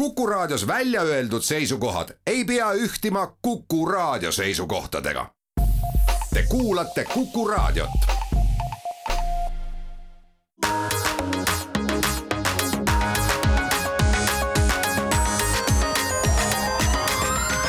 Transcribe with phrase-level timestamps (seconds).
[0.00, 5.26] Kuku Raadios välja öeldud seisukohad ei pea ühtima Kuku Raadio seisukohtadega.
[6.34, 7.90] Te kuulate Kuku Raadiot.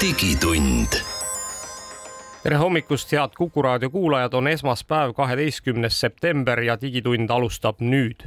[0.02, 0.88] digitund
[2.44, 8.24] tere hommikust, head Kuku raadio kuulajad, on esmaspäev, kaheteistkümnes september ja Digitund alustab nüüd.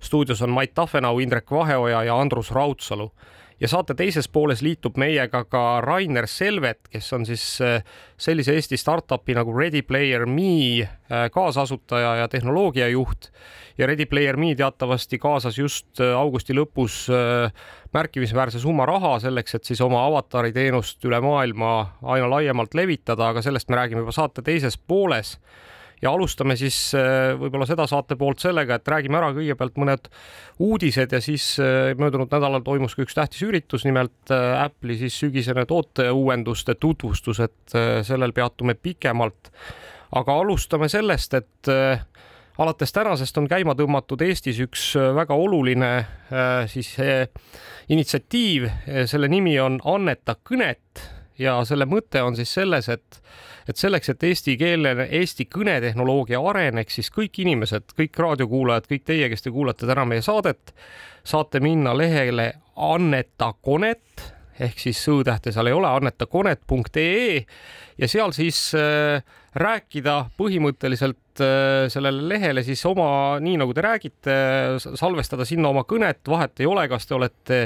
[0.00, 3.12] stuudios on Mait Tafenau, Indrek Vaheoja ja Andrus Raudsalu
[3.60, 7.84] ja saate teises pooles liitub meiega ka Rainer Selvet, kes on siis äh,
[8.20, 13.30] sellise Eesti startup'i nagu Ready Player Me äh, kaasasutaja ja tehnoloogiajuht.
[13.78, 17.06] Ja Ready Player Me teatavasti kaasas just äh, augusti lõpus
[17.92, 23.42] märkimisväärse summa raha selleks, et siis oma avatari teenust üle maailma aina laiemalt levitada, aga
[23.42, 25.36] sellest me räägime juba saate teises pooles
[26.02, 30.08] ja alustame siis äh, võib-olla seda saate poolt sellega, et räägime ära kõigepealt mõned
[30.62, 35.18] uudised ja siis äh, möödunud nädalal toimus ka üks tähtis üritus, nimelt äh, Apple'i siis
[35.20, 39.50] sügisene tooteuuenduste tutvustus, et sellel peatume pikemalt.
[40.16, 41.68] aga alustame sellest, et
[42.58, 45.90] alates tänasest on käima tõmmatud Eestis üks väga oluline
[46.66, 46.96] siis
[47.88, 48.66] initsiatiiv,
[49.06, 53.22] selle nimi on Anneta kõnet ja selle mõte on siis selles, et
[53.68, 59.28] et selleks, et eesti keele, eesti kõnetehnoloogia areneks, siis kõik inimesed, kõik raadiokuulajad, kõik teie,
[59.30, 60.72] kes te kuulate täna meie saadet,
[61.22, 64.24] saate minna lehele Anneta Konet
[64.60, 67.44] ehk siis õ-tähte seal ei ole, annetakonet.ee
[68.00, 69.22] ja seal siis äh,
[69.56, 74.36] rääkida põhimõtteliselt äh, sellele lehele siis oma, nii nagu te räägite,
[74.78, 77.60] salvestada sinna oma kõnet, vahet ei ole, kas te olete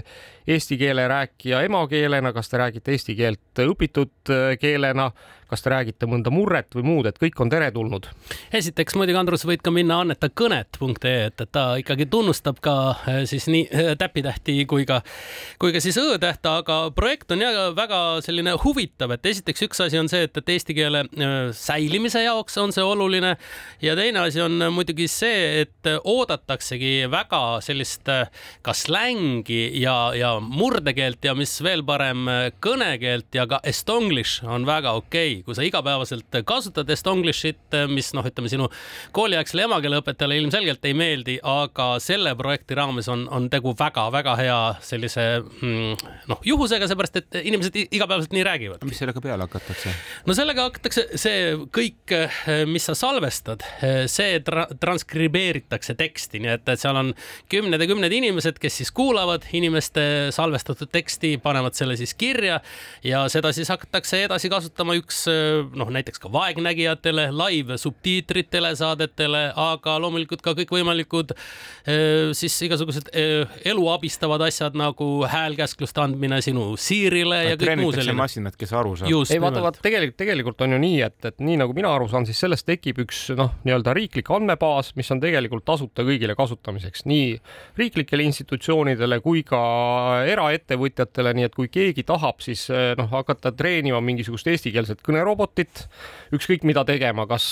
[0.46, 5.10] eesti keele rääkija emakeelena, kas te räägite eesti keelt õpitud äh, keelena,
[5.48, 8.08] kas te räägite mõnda murret või muud, et kõik on teretulnud.
[8.52, 13.48] esiteks muidugi, Andrus, võid ka minna annetakõnet.ee, et, et ta ikkagi tunnustab ka äh, siis
[13.52, 15.00] nii täpitähti kui ka,
[15.62, 20.00] kui ka siis õ-tähte, aga projekt on ja väga selline huvitav, et esiteks üks asi
[20.00, 21.06] on see, et, et eesti keele
[21.56, 23.34] säilimise jaoks on see oluline
[23.82, 28.08] ja teine asi on muidugi see, et oodataksegi väga sellist
[28.64, 32.26] ka slängi ja, ja murdekeelt ja mis veel parem,
[32.64, 38.26] kõnekeelt ja ka estonglish on väga okei okay., kui sa igapäevaselt kasutad estonglishit, mis noh,
[38.26, 38.68] ütleme sinu
[39.14, 45.26] kooliaegsele emakeeleõpetajale ilmselgelt ei meeldi, aga selle projekti raames on, on tegu väga-väga hea sellise
[45.42, 48.84] mm, noh, juhusega, seepärast et inimesed igapäevaselt nii räägivad.
[48.88, 49.94] mis sellega peale hakatakse?
[50.26, 52.16] no sellega hakatakse, see kõik,
[52.70, 57.12] mis sa salvestad, eh, see tra transkribeeritakse teksti, nii et, et seal on
[57.52, 62.60] kümned ja kümned inimesed, kes siis kuulavad inimeste salvestatud teksti, panevad selle siis kirja
[63.04, 69.46] ja seda siis hakatakse edasi kasutama üks eh, noh, näiteks ka vaegnägijatele, live subtiitrid telesaadetele,
[69.56, 71.34] aga loomulikult ka kõikvõimalikud
[72.36, 78.16] siis igasugused elu abistavad asjad nagu häälkäskluste andmine sinu siirile ja kõik muu selline.
[78.18, 79.32] masinad, kes aru saavad.
[79.34, 82.26] ei vaata, vaata tegelikult, tegelikult on ju nii, et, et nii nagu mina aru saan,
[82.28, 87.34] siis sellest tekib üks noh, nii-öelda riiklik andmebaas, mis on tegelikult tasuta kõigile kasutamiseks, nii
[87.78, 89.60] riiklikele institutsioonidele kui ka
[90.30, 95.86] eraettevõtjatele, nii et kui keegi tahab, siis noh, hakata treenima mingisugust eestikeelset kõnerobotit,
[96.34, 97.48] ükskõik mida tegema, kas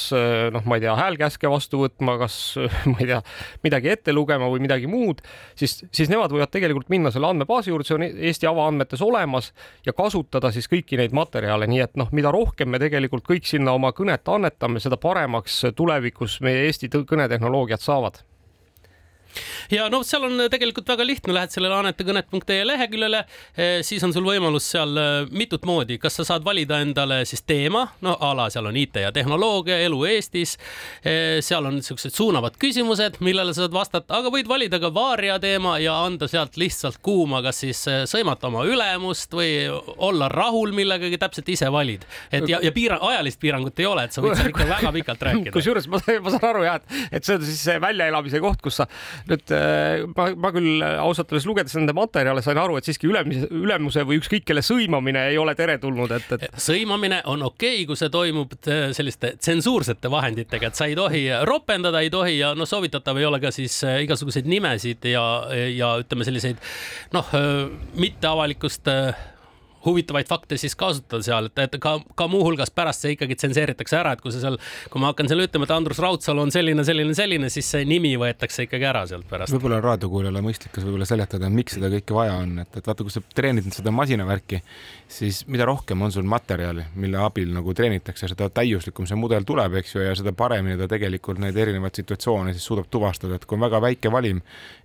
[0.55, 2.39] noh, ma ei tea, häälkäske vastu võtma, kas
[2.91, 3.23] ma ei tea,
[3.67, 5.23] midagi ette lugema või midagi muud,
[5.59, 9.53] siis, siis nemad võivad tegelikult minna selle andmebaasi juurde, see on Eesti avaandmetes olemas
[9.87, 13.75] ja kasutada siis kõiki neid materjale, nii et noh, mida rohkem me tegelikult kõik sinna
[13.77, 18.23] oma kõnet annetame, seda paremaks tulevikus meie Eesti kõnetehnoloogiad saavad
[19.73, 23.25] ja noh, seal on tegelikult väga lihtne, lähed sellele anetakõnet.ee leheküljele,
[23.57, 27.45] eh, siis on sul võimalus seal eh, mitut moodi, kas sa saad valida endale siis
[27.47, 30.57] teema, no a la seal on IT ja tehnoloogia, elu Eestis.
[31.03, 35.77] Seal on niisugused suunavad küsimused, millele sa saad vastata, aga võid valida ka vaaria teema
[35.83, 39.67] ja anda sealt lihtsalt kuuma, kas siis sõimata oma ülemust või
[39.97, 42.05] olla rahul millegagi, täpselt ise valid.
[42.33, 45.27] et ja, ja piira-, ajalist piirangut ei ole, et sa võid seal ikka väga pikalt
[45.29, 45.55] rääkida.
[45.57, 48.81] kusjuures ma, ma saan aru jah, et, et see on siis see väljaelamise koht, kus
[48.83, 48.89] sa
[49.31, 53.49] nüüd äh, ma, ma küll ausalt öeldes lugedes nende materjale sain aru, et siiski ülemise,
[53.55, 56.47] ülemuse või ükskõik kelle sõimamine ei ole teretulnud, et, et.
[56.63, 61.25] sõimamine on okei okay,, kui see toimub äh, selliste tsensuursete vahenditega, et sa ei tohi
[61.49, 65.25] ropendada, ei tohi ja noh, soovitatav ei ole ka siis äh, igasuguseid nimesid ja,
[65.73, 66.61] ja ütleme, selliseid
[67.15, 67.29] noh,
[67.99, 68.89] mitte avalikust
[69.85, 74.15] huvitavaid fakte siis kasutada seal, et, et ka, ka muuhulgas pärast see ikkagi tsenseeritakse ära,
[74.17, 74.59] et kui sa seal,
[74.93, 78.15] kui ma hakkan seal ütlema, et Andrus Raudsalu on selline, selline, selline, siis see nimi
[78.21, 79.55] võetakse ikkagi ära sealt pärast.
[79.55, 83.07] võib-olla on raadiokuulajale mõistlik ka võib-olla seletada, miks seda kõike vaja on, et, et vaata,
[83.07, 84.63] kui sa treenid seda masinavärki,
[85.13, 89.77] siis mida rohkem on sul materjali, mille abil nagu treenitakse, seda täiuslikum see mudel tuleb,
[89.81, 93.59] eks ju, ja seda paremini ta tegelikult neid erinevaid situatsioone siis suudab tuvastada, et kui
[93.59, 94.41] on väga väike valim,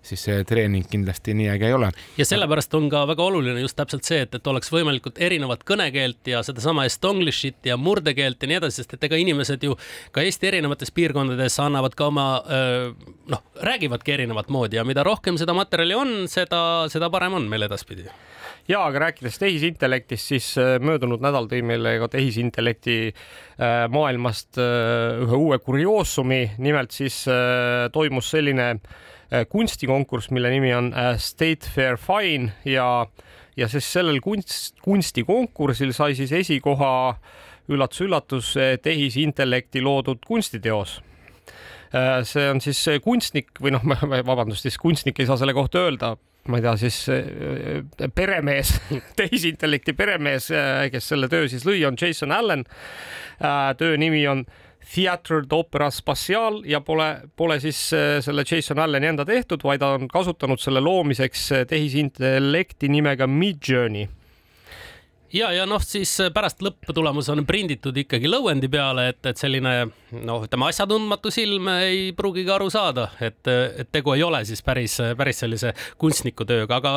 [0.06, 1.92] siis see treening kindlasti nii äge ei ole.
[2.18, 6.30] ja sellepärast on ka väga oluline just täpselt see, et, et oleks võimalikult erinevat kõnekeelt
[6.32, 9.76] ja sedasama estonglish'it ja murdekeelt ja nii edasi, sest et ega inimesed ju
[10.16, 15.56] ka Eesti erinevates piirkondades annavad ka oma noh, räägivadki erinevat moodi ja mida rohkem seda
[15.58, 16.62] materjali on, seda,
[16.92, 18.08] seda parem on meil edaspidi.
[18.68, 20.48] Ja aga rääkides tehisintellektist, siis
[20.84, 22.98] möödunud nädal tõi meile ka tehisintellekti
[23.92, 27.24] maailmast ühe uue kurioosumi, nimelt siis
[27.96, 28.74] toimus selline
[29.52, 33.08] kunstikonkurss, mille nimi on State Fair Fine ja
[33.58, 36.92] ja siis sellel kunst, kunstikonkursil sai siis esikoha
[37.68, 41.00] üllatus-üllatus tehisintellekti loodud kunstiteos
[41.96, 43.84] äh, see on siis kunstnik või noh,
[44.32, 46.14] vabandust, siis kunstnik ei saa selle kohta öelda,
[46.48, 48.76] ma ei tea, siis äh, peremees
[49.20, 52.66] tehisintellekti peremees, äh, kes selle töö siis lõi, on Jason Allan.
[53.78, 54.46] töö nimi on
[54.88, 59.94] Theatre d'Opera Spatial ja pole, pole siis äh, selle Jason Alleni enda tehtud, vaid ta
[59.98, 64.08] on kasutanud selle loomiseks äh, tehisintellekti nimega Midjourney
[65.34, 69.74] ja, ja noh, siis pärast lõpptulemus on prinditud ikkagi lõuendi peale, et, et selline
[70.24, 74.98] noh, ütleme asjatundmatu silm ei pruugigi aru saada, et, et tegu ei ole siis päris,
[75.20, 76.94] päris sellise kunstniku tööga, aga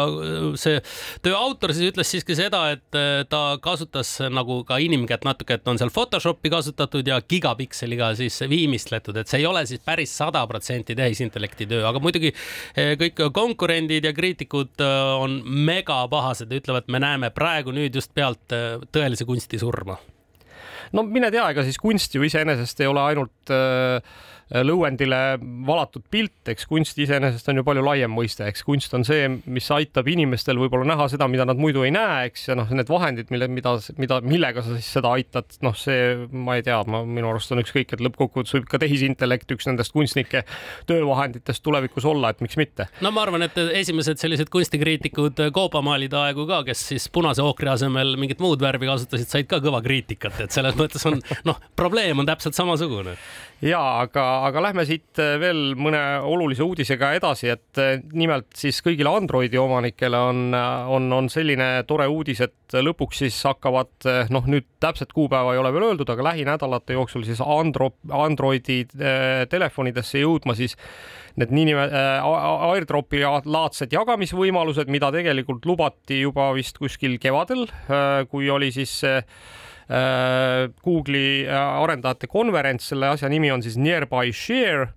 [0.60, 0.78] see
[1.24, 3.00] töö autor siis ütles siiski seda, et
[3.30, 9.18] ta kasutas nagu ka inimkätt natuke, et on seal Photoshopi kasutatud ja gigapikseliga siis viimistletud,
[9.18, 12.32] et see ei ole siis päris sada protsenti tehisintellekti töö, aga muidugi
[13.00, 14.80] kõik konkurendid ja kriitikud
[15.18, 19.98] on megapahased ja ütlevad, me näeme praegu nüüd just pealt äh, tõelise kunsti surma?
[20.96, 24.00] no mine tea, ega siis kunst ju iseenesest ei ole ainult äh,
[24.50, 29.28] lõuendile valatud pilt, eks kunst iseenesest on ju palju laiem mõiste, eks kunst on see,
[29.46, 32.90] mis aitab inimestel võib-olla näha seda, mida nad muidu ei näe, eks, ja noh, need
[32.90, 37.04] vahendid, mille, mida, mida, millega sa siis seda aitad, noh, see, ma ei tea, ma,
[37.06, 40.42] minu arust on ükskõik, et lõppkokkuvõttes võib ka tehisintellekt üks nendest kunstnike
[40.90, 42.88] töövahenditest tulevikus olla, et miks mitte.
[43.04, 48.16] no ma arvan, et esimesed sellised kunstikriitikud koopamaalide aegu ka, kes siis punase ookri asemel
[48.18, 52.28] mingit muud värvi kasutasid, said ka kõva kriitikat, et selles mõttes on noh, probleem on
[52.28, 53.14] täpselt samasugune
[53.64, 58.80] ja aga, aga lähme siit äh, veel mõne olulise uudisega edasi, et äh, nimelt siis
[58.84, 64.44] kõigile Androidi omanikele on, äh, on, on selline tore uudis, et lõpuks siis hakkavad noh,
[64.46, 68.84] nüüd täpset kuupäeva ei ole veel öeldud, aga lähinädalate jooksul siis Andro, Androidi
[69.50, 70.76] telefonidesse jõudma siis
[71.38, 78.50] need niinimetatud äh, airdropi laadsed jagamisvõimalused, mida tegelikult lubati juba vist kuskil kevadel äh,, kui
[78.50, 79.22] oli siis äh,
[80.84, 84.90] Google'i äh, arendajate konverents, selle asja nimi on siis Nearby Share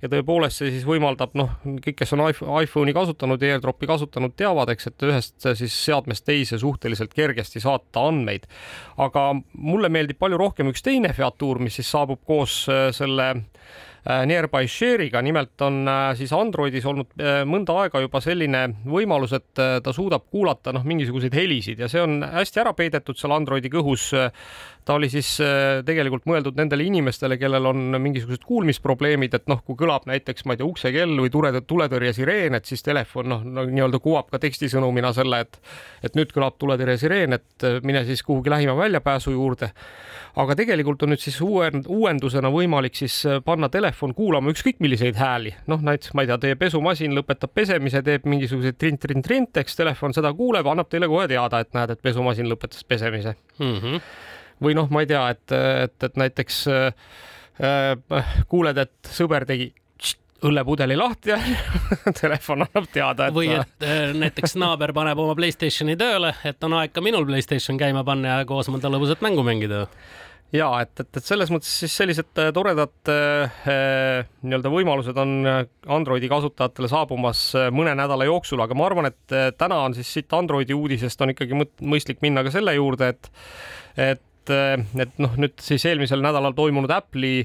[0.00, 1.52] ja tõepoolest see siis võimaldab noh,
[1.84, 7.12] kõik, kes on iPhone'i kasutanud AirDropi kasutanud, teavad, eks, et ühest siis seadmest teise suhteliselt
[7.14, 8.48] kergesti saata andmeid.
[8.96, 13.44] aga mulle meeldib palju rohkem üks teine featuur, mis siis saabub koos äh, selle äh,
[13.60, 19.34] Äh, Nearby Share'iga, nimelt on äh, siis Androidis olnud äh, mõnda aega juba selline võimalus,
[19.36, 23.72] et ta suudab kuulata noh, mingisuguseid helisid ja see on hästi ära peidetud seal Androidi
[23.72, 24.10] kõhus.
[24.84, 25.32] Ta oli siis
[25.86, 30.60] tegelikult mõeldud nendele inimestele, kellel on mingisugused kuulmisprobleemid, et noh, kui kõlab näiteks, ma ei
[30.60, 35.44] tea, uksekell või tule, tuletõrjesireen, et siis telefon noh no, nii-öelda kuvab ka tekstisõnumina selle,
[35.46, 35.60] et
[36.06, 39.70] et nüüd kõlab tuletõrjesireen, et mine siis kuhugi lähima väljapääsu juurde
[40.38, 45.18] aga tegelikult on nüüd siis uuend, uuendusena võimalik siis äh, panna telefon kuulama ükskõik milliseid
[45.18, 50.14] hääli, noh näiteks ma ei tea, teie pesumasin lõpetab pesemise, teeb mingisuguseid trint-trint-trint, eks telefon
[50.16, 53.78] seda kuuleb, annab teile kohe teada, et näed, et pesumasin lõpetas pesemise mm.
[53.78, 54.04] -hmm.
[54.62, 57.12] Või noh, ma ei tea, et, et, et näiteks äh,
[57.64, 59.72] äh, kuuled, et sõber tegi
[60.46, 61.38] õllepudeli lahti ja
[62.22, 63.36] telefon annab teada, et.
[63.36, 67.78] või et äh, näiteks naaber paneb oma Playstationi tööle, et on aeg ka minul Playstation
[67.80, 69.86] käima panna ja koos mõnda lõbusat mängu mängida
[70.56, 73.60] ja et, et, et selles mõttes siis sellised äh, toredad äh,
[74.40, 75.36] nii-öelda võimalused on
[75.98, 77.44] Androidi kasutajatele saabumas
[77.76, 81.60] mõne nädala jooksul, aga ma arvan, et täna on siis siit Androidi uudisest on ikkagi
[81.84, 83.32] mõistlik minna ka selle juurde, et
[84.00, 87.44] et et noh, nüüd siis eelmisel nädalal toimunud Apple'i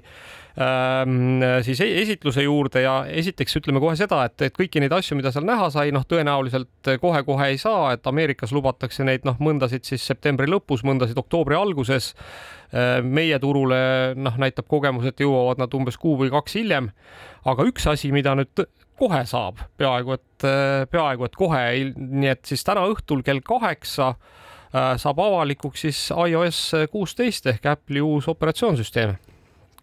[0.61, 5.17] ähm, siis e-, esitluse juurde ja esiteks ütleme kohe seda, et, et kõiki neid asju,
[5.19, 9.87] mida seal näha sai, noh, tõenäoliselt kohe-kohe ei saa, et Ameerikas lubatakse neid noh, mõndasid
[9.87, 12.13] siis septembri lõpus, mõndasid oktoobri alguses
[12.73, 13.77] Äh, meie turule
[14.17, 16.89] noh, näitab kogemus, et jõuavad nad umbes kuu või kaks hiljem.
[17.45, 18.65] aga üks asi, mida nüüd
[18.97, 21.61] kohe saab, peaaegu et, äh, peaaegu et kohe,
[21.95, 24.15] nii et siis täna õhtul kell kaheksa
[24.75, 29.15] saab avalikuks siis iOS kuusteist ehk Apple'i uus operatsioonsüsteem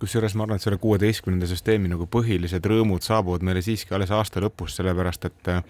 [0.03, 4.43] kusjuures ma arvan, et selle kuueteistkümnenda süsteemi nagu põhilised rõõmud saabuvad meile siiski alles aasta
[4.43, 5.61] lõpus, sellepärast et äh,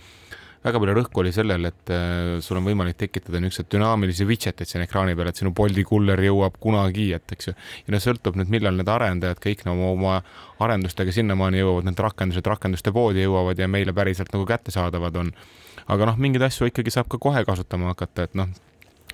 [0.64, 4.86] väga palju rõhku oli sellel, et äh, sul on võimalik tekitada niisuguseid dünaamilisi widget'id siin
[4.86, 7.56] ekraani peal, et sinu Bolti kuller jõuab kunagi, et eks ju.
[7.86, 10.20] ja no sõltub nüüd, millal need arendajad kõik no, oma
[10.62, 15.32] arendustega sinnamaani jõuavad, need rakendused rakenduste poodi jõuavad ja meile päriselt nagu kättesaadavad on.
[15.92, 18.52] aga noh, mingeid asju ikkagi saab ka kohe kasutama hakata, et noh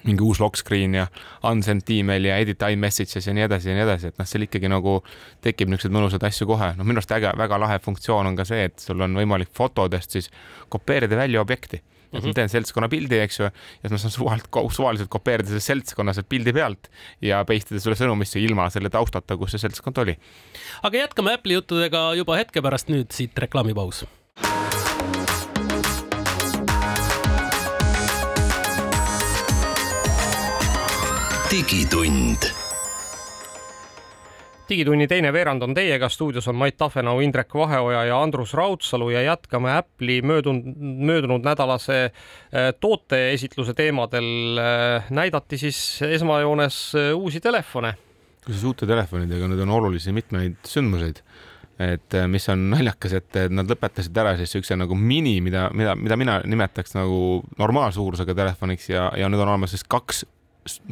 [0.06, 1.06] mingi uus lock screen ja
[1.48, 4.70] unsent email ja edit iMessages ja nii edasi ja nii edasi, et noh, seal ikkagi
[4.70, 4.98] nagu
[5.44, 6.72] tekib niisuguseid mõnusaid asju kohe.
[6.78, 10.18] noh, minu arust äge, väga lahe funktsioon on ka see, et sul on võimalik fotodest
[10.18, 10.30] siis
[10.72, 11.80] kopeerida välja objekti.
[12.08, 12.36] et ma mhm.
[12.36, 16.28] teen seltskonna pildi, eks ju, ja siis ma saan suvalt, suvaliselt kopeerida selle seltskonna sealt
[16.28, 16.88] pildi pealt
[17.20, 20.16] ja paste ida sulle sõnumisse ilma selle taustata, kus see seltskond oli.
[20.82, 24.06] aga jätkame Apple'i juttudega juba hetke pärast, nüüd siit reklaamipaus
[31.50, 32.44] digitund.
[34.68, 39.22] digitunni teine veerand on teiega, stuudios on Mait Tafenau, Indrek Vaheoja ja Andrus Raudsalu ja
[39.22, 44.58] jätkame Apple'i möödunud, möödunud nädalase äh, tooteesitluse teemadel.
[44.60, 47.94] Äh, näidati siis esmajoones äh, uusi telefone.
[48.44, 51.24] kusjuures uute telefonidega nüüd on olulisi mitmeid sündmuseid
[51.78, 56.16] et mis on naljakas, et nad lõpetasid ära siis siukse nagu mini, mida, mida, mida
[56.16, 60.24] mina nimetaks nagu normaalsuurusega telefoniks ja, ja nüüd on olemas siis kaks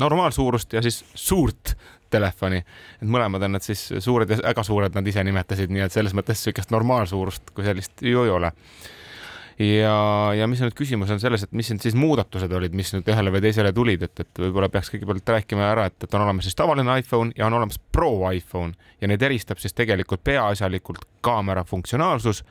[0.01, 1.77] normaalsuurust ja siis suurt
[2.11, 2.63] telefoni.
[3.03, 6.15] et mõlemad on nad siis suured ja väga suured, nad ise nimetasid, nii et selles
[6.15, 8.53] mõttes niisugust normaalsuurust kui sellist ju ei ole
[9.59, 9.97] ja,
[10.37, 13.33] ja mis nüüd küsimus on selles, et mis need siis muudatused olid, mis nüüd ühele
[13.33, 16.59] või teisele tulid, et, et võib-olla peaks kõigepealt rääkima ära, et, et on olemas siis
[16.59, 18.77] tavaline iPhone ja on olemas Pro iPhone.
[19.01, 22.43] Ja neid eristab siis tegelikult peaasjalikult kaamera funktsionaalsus,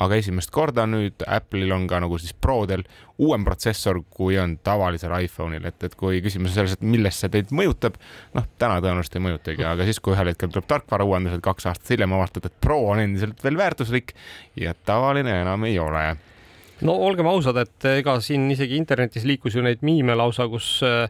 [0.00, 2.84] aga esimest korda nüüd Apple'il on ka nagu siis Prodel
[3.20, 7.32] uuem protsessor, kui on tavalisel iPhone'il, et, et kui küsimus on selles, et millest see
[7.32, 7.98] teid mõjutab,
[8.36, 12.16] noh, täna tõenäoliselt ei mõjutagi, aga siis, kui ühel hetkel tuleb tarkvarauuendused kaks aastat hiljem,
[12.16, 14.16] avastad, et Pro on endiselt veel väärtuslik
[14.60, 16.04] ja tavaline enam ei ole
[16.86, 21.06] no olgem ausad, et ega siin isegi internetis liikus ju neid miime lausa, kus äh,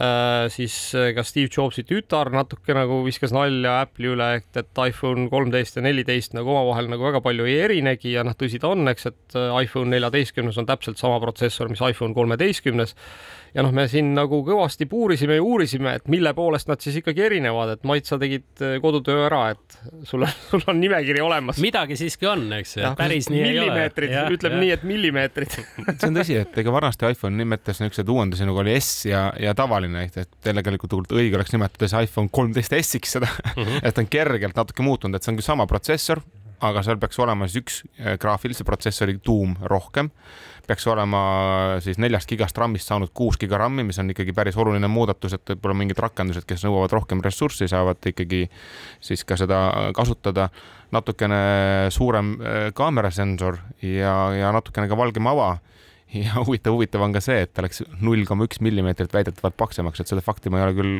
[0.00, 4.82] äh siis äh, ka Steve Jobsi tütar natuke nagu viskas nalja Apple'i üle, et, et
[4.86, 8.70] iPhone kolmteist ja neliteist nagu omavahel nagu väga palju ei erinegi ja noh, tõsi ta
[8.70, 12.96] on, eks, et äh, iPhone neljateistkümnes on täpselt sama protsessor, mis iPhone kolmeteistkümnes
[13.54, 17.24] ja noh, me siin nagu kõvasti puurisime ja uurisime, et mille poolest nad siis ikkagi
[17.26, 19.78] erinevad, et Mait, sa tegid äh, kodutöö ära, et
[20.08, 21.60] sul on, sul on nimekiri olemas.
[21.62, 23.88] midagi siiski on, eks ju, päris nii ei ole.
[24.36, 28.62] ütleme nii, et millimeetrid see on tõsi, et ega vanasti iPhone nimetas niisuguseid uuendusi nagu
[28.62, 33.16] oli S ja, ja tavaline, ehk et tegelikult õige oleks nimetada see iPhone kolmteist S-iks
[33.18, 33.80] seda mm, -hmm.
[33.82, 36.22] et ta on kergelt natuke muutunud, et see on küll sama protsessor,
[36.60, 40.10] aga seal peaks olema siis üks äh, graafilise protsessori tuum rohkem
[40.70, 41.20] peaks olema
[41.82, 45.54] siis neljast gigast RAM-ist saanud kuus giga RAM-i, mis on ikkagi päris oluline muudatus, et
[45.54, 48.44] võib-olla mingid rakendused, kes nõuavad rohkem ressurssi, saavad ikkagi
[49.02, 50.50] siis ka seda kasutada.
[50.90, 51.36] natukene
[51.94, 55.60] suurem äh, kaamerasensor ja, ja natukene ka valgem ava
[56.14, 60.00] ja huvitav, huvitav on ka see, et ta läks null koma üks millimeetrit väidetavalt paksemaks,
[60.00, 60.96] et seda fakti ma ei ole küll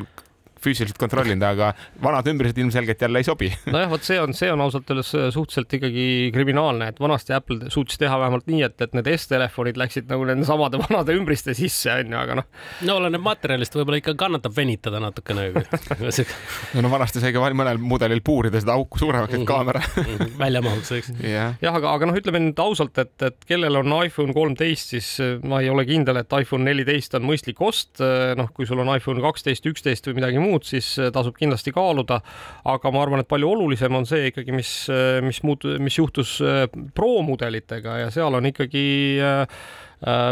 [0.65, 3.51] füüsiliselt kontrollinud, aga vanad ümbrised ilmselgelt jälle ei sobi.
[3.71, 7.99] nojah, vot see on, see on ausalt öeldes suhteliselt ikkagi kriminaalne, et vanasti Apple suutis
[8.01, 12.19] teha vähemalt nii, et, et need S-telefonid läksid nagu nende samade vanade ümbriste sisse, onju,
[12.21, 12.49] aga noh.
[12.89, 15.49] no oleneb materjalist, võib-olla ikka kannatab venitada natukene
[16.75, 19.49] no, no vanasti sai ka mõnel mudelil puurida seda auku suuremaks, et mhm.
[19.49, 20.37] kaamera mhm.
[20.45, 21.13] välja mahuks, eks.
[21.25, 25.11] jah, aga, aga noh, ütleme nüüd ausalt, et, et kellel on iPhone kolmteist, siis
[25.47, 28.01] ma ei ole kindel, et iPhone neliteist on mõistlik ost.
[28.01, 31.73] noh, kui sul on iPhone kaksteist, üksteist või midagi muud muud, siis äh, tasub kindlasti
[31.75, 32.21] kaaluda.
[32.65, 36.39] aga ma arvan, et palju olulisem on see ikkagi, mis, äh, mis muut-, mis juhtus
[36.45, 38.85] äh, Pro mudelitega ja seal on ikkagi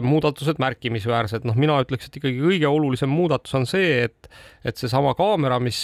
[0.02, 4.30] muudatused märkimisväärsed, noh, mina ütleks, et ikkagi kõige olulisem muudatus on see, et
[4.66, 5.78] et seesama kaamera, mis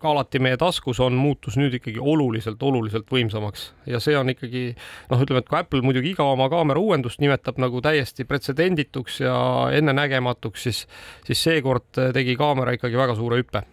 [0.00, 3.70] ka alati meie taskus on, muutus nüüd ikkagi oluliselt, oluliselt võimsamaks.
[3.90, 4.70] Ja see on ikkagi
[5.10, 9.34] noh, ütleme, et kui Apple muidugi iga oma kaamera uuendust nimetab nagu täiesti pretsedendituks ja
[9.76, 10.86] ennenägematuks, siis
[11.26, 13.64] siis seekord tegi kaamera ikkagi väga suure hüppe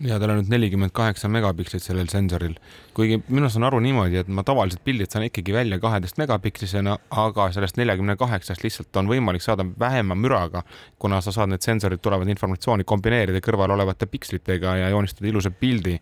[0.00, 2.54] ja tal on nüüd nelikümmend kaheksa megapikslit sellel sensoril,
[2.96, 7.50] kuigi mina saan aru niimoodi, et ma tavaliselt pildid saan ikkagi välja kaheteist megapikslisena, aga
[7.54, 10.64] sellest neljakümne kaheksast lihtsalt on võimalik saada vähema müraga,
[10.98, 16.00] kuna sa saad need sensorid tulevat informatsiooni kombineerida kõrval olevate pikslitega ja joonistada ilusa pildi.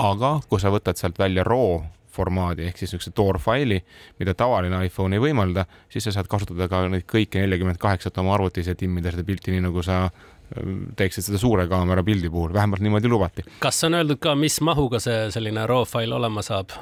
[0.00, 3.80] aga kui sa võtad sealt välja RAW formaadi ehk siis niisuguse toorfaili,
[4.18, 8.34] mida tavaline iPhone ei võimalda, siis sa saad kasutada ka neid kõiki neljakümmet kaheksat oma
[8.34, 10.08] arvutis ja timmida seda pilti nii, nagu sa
[10.96, 13.44] teeksid seda suure kaamera pildi puhul, vähemalt niimoodi lubati.
[13.60, 16.74] kas on öeldud ka, mis mahuga see selline RAW fail olema saab?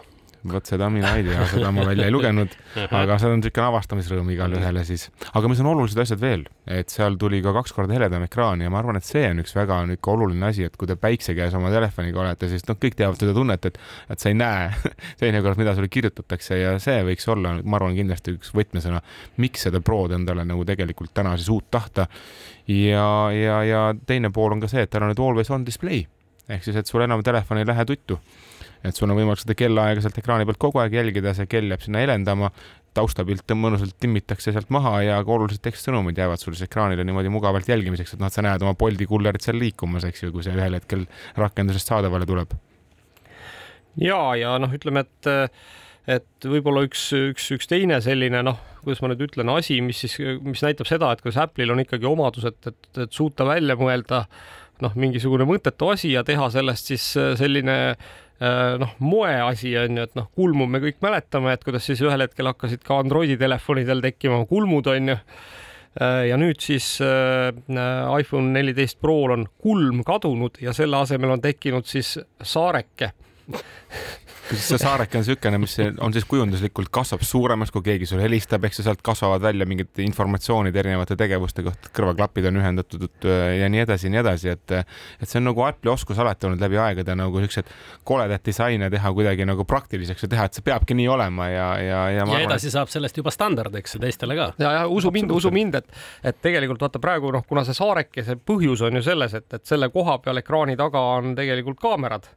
[0.53, 2.55] Vot seda mina ei tea, seda ma välja ei lugenud,
[2.87, 5.09] aga see on niisugune avastamisrõõm igale ühele siis.
[5.33, 8.73] aga mis on olulised asjad veel, et seal tuli ka kaks korda heledam ekraan ja
[8.73, 11.57] ma arvan, et see on üks väga niisugune oluline asi, et kui te päikse käes
[11.59, 14.69] oma telefoniga olete, siis noh, kõik teavad seda tunnet, et, et sa ei näe
[15.23, 19.03] teinekord, mida sulle kirjutatakse ja see võiks olla, ma arvan, kindlasti üks võtmesõna,
[19.43, 22.09] miks seda Prod endale nagu tegelikult täna siis uut tahta.
[22.69, 26.07] ja, ja, ja teine pool on ka see, et tal on nüüd always on display.
[26.49, 28.17] Ehk siis, et sul enam telefon ei lähe tuttu
[28.87, 31.83] et sul on võimalik seda kellaaega sealt ekraani pealt kogu aeg jälgida, see kell jääb
[31.85, 32.51] sinna helendama,
[32.97, 37.69] taustapilt mõnusalt timmitakse sealt maha ja ka olulised tekstsõnumid jäävad sul siis ekraanile niimoodi mugavalt
[37.69, 40.57] jälgimiseks, et noh, et sa näed oma Bolti kullerit seal liikumas, eks ju, kui see
[40.57, 41.05] ühel hetkel
[41.39, 42.55] rakendusest saadavale tuleb.
[44.03, 45.33] ja, ja noh, ütleme, et
[46.09, 50.15] et võib-olla üks, üks, üks teine selline noh, kuidas ma nüüd ütlen, asi, mis siis,
[50.41, 54.23] mis näitab seda, et kas Apple'il on ikkagi omadus, et, et, et suuta välja mõelda
[54.81, 57.97] noh, mingisugune mõttetu asi ja teha sellest siis selline Äh,
[58.39, 62.47] noh, moeasi on ju, et noh, kulmu me kõik mäletame, et kuidas siis ühel hetkel
[62.53, 65.17] hakkasid ka Androidi telefonidel tekkima kulmud on ju.
[65.99, 67.51] Äh, ja nüüd siis äh,
[68.21, 73.11] iPhone neliteist Pro'l on kulm kadunud ja selle asemel on tekkinud siis saareke
[74.49, 78.65] kas see saareke on niisugune, mis on siis kujunduslikult kasvab suuremaks, kui keegi sulle helistab,
[78.69, 83.69] eks ju, sealt kasvavad välja mingid informatsioonid erinevate tegevuste kohta, kõrvaklapid on ühendatud äh, ja
[83.73, 86.79] nii edasi ja nii edasi, et et see on nagu Apple'i oskus alati olnud läbi
[86.81, 87.69] aegade nagu siuksed
[88.09, 91.85] koledad disaine teha kuidagi nagu praktiliseks ja teha, et see peabki nii olema ja, ja,
[91.85, 92.03] ja.
[92.19, 92.77] ja arvan, edasi et...
[92.77, 94.51] saab sellest juba standardiks teistele ka.
[94.59, 96.03] ja, ja usu mind, usu mind, et,
[96.33, 99.67] et tegelikult vaata praegu noh, kuna see saareke, see põhjus on ju selles, et, et
[99.69, 102.29] selle koha peal ekraani taga on tegelikult kaamerad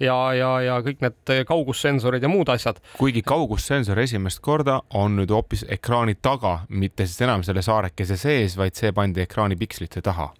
[0.00, 2.80] ja, ja, ja kõik need kaugussensorid ja muud asjad.
[2.98, 8.58] kuigi kaugussensor esimest korda on nüüd hoopis ekraani taga, mitte siis enam selle saarekese sees,
[8.58, 10.30] vaid see pandi ekraani pikslite taha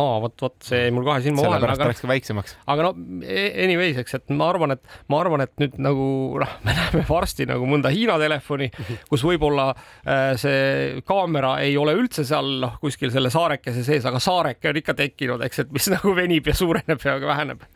[0.00, 1.58] aa, vot, vot see jäi mul kahe silma vahele.
[1.58, 2.54] sellepärast ta läks ka väiksemaks.
[2.72, 2.92] aga no
[3.24, 6.06] e-, anyways, eks, et ma arvan, et ma arvan, et nüüd nagu
[6.40, 8.70] noh, me näeme varsti nagu mõnda Hiina telefoni,
[9.10, 14.22] kus võib-olla äh, see kaamera ei ole üldse seal noh, kuskil selle saarekese sees, aga
[14.22, 17.66] saareke on ikka tekkinud, eks, et mis nagu venib ja suureneb ja väheneb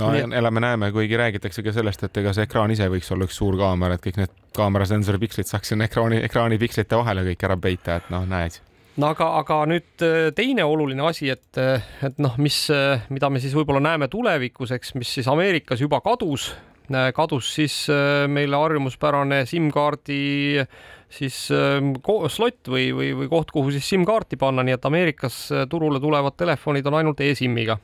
[0.00, 0.26] no Nii...
[0.38, 3.98] elame-näeme, kuigi räägitakse ka sellest, et ega see ekraan ise võiks olla üks suur kaamera,
[3.98, 8.12] et kõik need kaamerasensori pikslid saaks sinna ekraani, ekraani pikslite vahele kõik ära peita, et
[8.12, 8.60] noh, näed.
[9.00, 13.30] No aga, aga nüüd äh, teine oluline asi, et, äh, et noh, mis, äh, mida
[13.32, 16.50] me siis võib-olla näeme tulevikus, eks, mis siis Ameerikas juba kadus,
[17.16, 17.72] kadus siis
[18.28, 20.60] meile harjumuspärane SIM-kaardi
[21.08, 25.38] siis slot või, või, või koht, kuhu siis SIM-kaarti panna, nii et Ameerikas
[25.72, 27.78] turule tulevad telefonid on ainult e-SIM-iga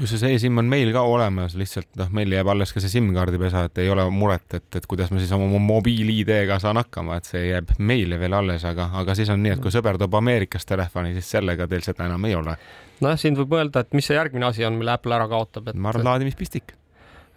[0.00, 3.66] kusjuures e-SIM on meil ka olemas, lihtsalt noh, meil jääb alles ka see SIM-kaardi pesa,
[3.68, 7.46] et ei ole muret, et, et kuidas ma siis oma mobiil-ID-ga saan hakkama, et see
[7.50, 11.14] jääb meile veel alles, aga, aga siis on nii, et kui sõber toob Ameerikast telefoni,
[11.16, 12.56] siis sellega teil seda enam ei ole.
[13.04, 15.78] nojah, siin võib mõelda, et mis see järgmine asi on, mille Apple ära kaotab, et.
[15.78, 16.74] ma arvan, laadimispistik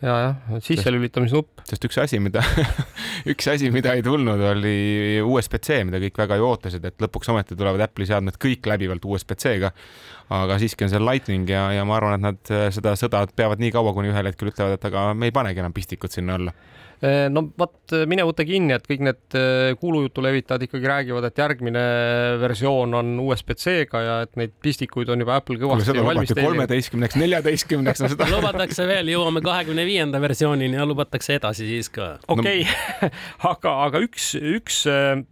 [0.03, 1.63] ja, jah, sisselülitamisnupp.
[1.69, 2.43] sest üks asi, mida
[3.31, 4.75] üks asi, mida ei tulnud, oli
[5.23, 9.71] USB-C, mida kõik väga ju ootasid, et lõpuks ometi tulevad Apple'i seadmed kõik läbivalt USB-C-ga.
[10.33, 13.73] aga siiski on seal Lightning ja, ja ma arvan, et nad seda sõda peavad nii
[13.75, 16.55] kaua, kuni ühel hetkel ütlevad, et aga me ei panegi enam pistikut sinna alla
[17.33, 21.41] no vot, eh, mine võta kinni, et kõik need eh, kuulujutu levitajad ikkagi räägivad, et
[21.41, 21.83] järgmine
[22.39, 26.47] versioon on USB-C-ga ja et neid pistikuid on juba Apple kõvasti valmis teinud.
[26.47, 32.13] kolmeteistkümneks, neljateistkümneks, no seda lubatakse veel, jõuame kahekümne viienda versioonini ja lubatakse edasi siis ka.
[32.31, 33.11] okei okay.
[33.51, 34.83] aga, aga üks, üks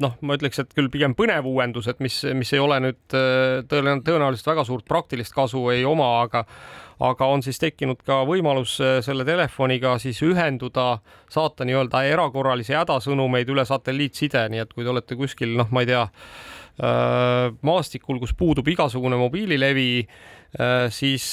[0.04, 3.02] noh, ma ütleks, et küll pigem põnev uuendus, et mis, mis ei ole nüüd
[3.72, 6.46] tõenäoliselt väga suurt praktilist kasu ei oma, aga
[7.02, 11.00] aga on siis tekkinud ka võimalus äh, selle telefoniga siis ühenduda,
[11.32, 15.90] saata nii-öelda erakorralisi hädasõnumeid üle satelliitside, nii et kui te olete kuskil, noh, ma ei
[15.90, 16.04] tea,
[16.84, 19.90] äh, maastikul, kus puudub igasugune mobiililevi,
[20.60, 21.26] äh, siis,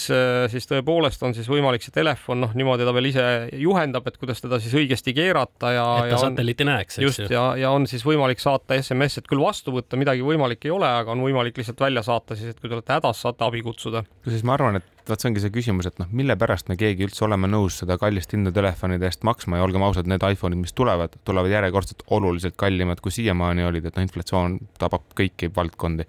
[0.54, 3.28] siis tõepoolest on siis võimalik see telefon, noh, niimoodi ta veel ise
[3.61, 5.87] juhendab, et kuidas teda siis õigesti keerata ja.
[6.00, 7.11] et ta satelliiti näeks, eks ju.
[7.11, 10.72] just ja, ja on siis võimalik saata SMS, et küll vastu võtta midagi võimalik ei
[10.72, 13.61] ole, aga on võimalik lihtsalt välja saata siis, et kui te olete hädas, saate abi
[13.66, 14.07] kutsuda.
[14.24, 17.07] kusjuures ma arvan, et vot see ongi see küsimus, et noh, mille pärast me keegi
[17.07, 20.75] üldse oleme nõus seda kallist hinda telefonide eest maksma ja olgem ausad, need iPhone'id, mis
[20.77, 26.09] tulevad, tulevad järjekordselt oluliselt kallimad, kui siiamaani olid, et noh, inflatsioon tabab kõiki valdkondi.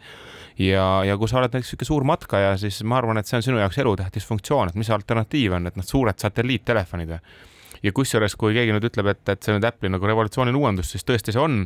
[0.65, 3.45] ja, ja kui sa oled näiteks niisugune suur matkaja, siis ma arvan, et see on
[3.45, 7.21] sinu jaoks elutähtis funktsioon, et mis alternatiiv on, et noh, suured satelliittelefonid või
[7.83, 11.05] ja kusjuures, kui keegi nüüd ütleb, et, et see nüüd Apple'i nagu revolutsiooniline uuendus, siis
[11.07, 11.61] tõesti see on,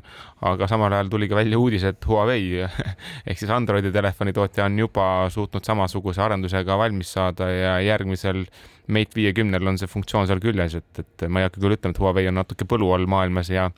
[0.49, 2.63] aga samal ajal tuli ka välja uudis, et Huawei
[3.29, 8.45] ehk siis Androidi telefonitootja on juba suutnud samasuguse arendusega valmis saada ja järgmisel
[8.91, 12.03] Mate viiekümnel on see funktsioon seal küljes, et, et ma ei hakka küll ütlema, et
[12.03, 13.69] Huawei on natuke põlu all maailmas ja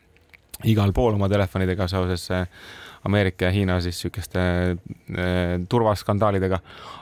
[0.65, 2.29] igal pool oma telefonidega seoses
[3.05, 4.39] Ameerika ja Hiina siis niisuguste
[5.69, 6.59] turvaskandaalidega.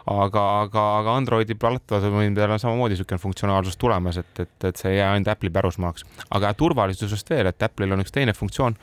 [0.08, 4.98] aga, aga, aga Androidi platvormidel on samamoodi niisugune funktsionaalsus tulemas, et, et, et see ei
[4.98, 6.06] jää ainult Apple'i pärusmaaks.
[6.32, 8.76] aga turvalisusest veel, et Apple'il on üks teine funktsioon,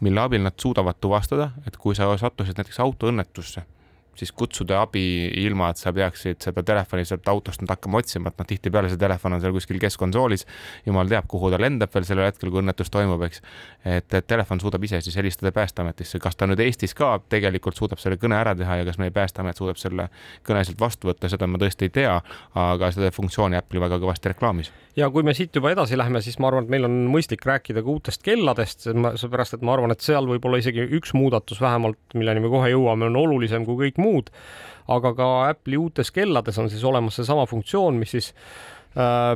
[0.00, 3.64] mille abil nad suudavad tuvastada, et kui sa sattusid näiteks autoõnnetusse
[4.18, 5.02] siis kutsuda abi
[5.44, 9.00] ilma, et sa peaksid seda telefoni sealt autost nüüd hakkama otsima, et noh, tihtipeale see
[9.00, 10.46] telefon on seal kuskil keskkonsoolis.
[10.86, 13.42] jumal teab, kuhu ta lendab veel sellel hetkel, kui õnnetus toimub, eks.
[13.84, 18.02] et, et telefon suudab ise siis helistada Päästeametisse, kas ta nüüd Eestis ka tegelikult suudab
[18.02, 20.08] selle kõne ära teha ja kas meie Päästeamet suudab selle
[20.46, 22.18] kõne sealt vastu võtta, seda ma tõesti ei tea,
[22.58, 24.72] aga seda funktsiooni Apple'i väga kõvasti reklaamis.
[24.98, 27.84] Ja kui me siit juba edasi läheme, siis ma arvan, et meil on mõistlik rääkida
[27.84, 32.42] ka uutest kelladest, seepärast et ma arvan, et seal võib-olla isegi üks muudatus vähemalt, milleni
[32.44, 34.32] me kohe jõuame, on olulisem kui kõik muud,
[34.90, 38.32] aga ka Apple'i uutes kellades on siis olemas seesama funktsioon, mis siis
[38.98, 39.34] äh,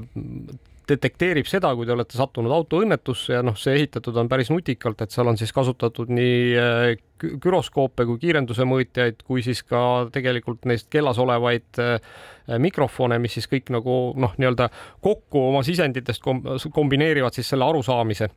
[0.88, 5.14] detekteerib seda, kui te olete sattunud autoõnnetusse ja noh, see ehitatud on päris nutikalt, et
[5.14, 6.83] seal on siis kasutatud nii äh,
[7.42, 11.97] güroskoope kui kiirenduse mõõtjaid, kui siis ka tegelikult neist kellas olevaid äh,
[12.62, 14.68] mikrofone, mis siis kõik nagu noh, nii-öelda
[15.05, 16.25] kokku oma sisenditest
[16.75, 18.31] kombineerivad siis selle arusaamise.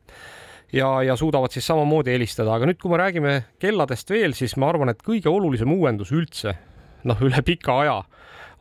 [0.74, 4.72] Ja, ja suudavad siis samamoodi helistada, aga nüüd, kui me räägime kelladest veel, siis ma
[4.72, 6.56] arvan, et kõige olulisem uuendus üldse,
[7.06, 8.00] noh, üle pika aja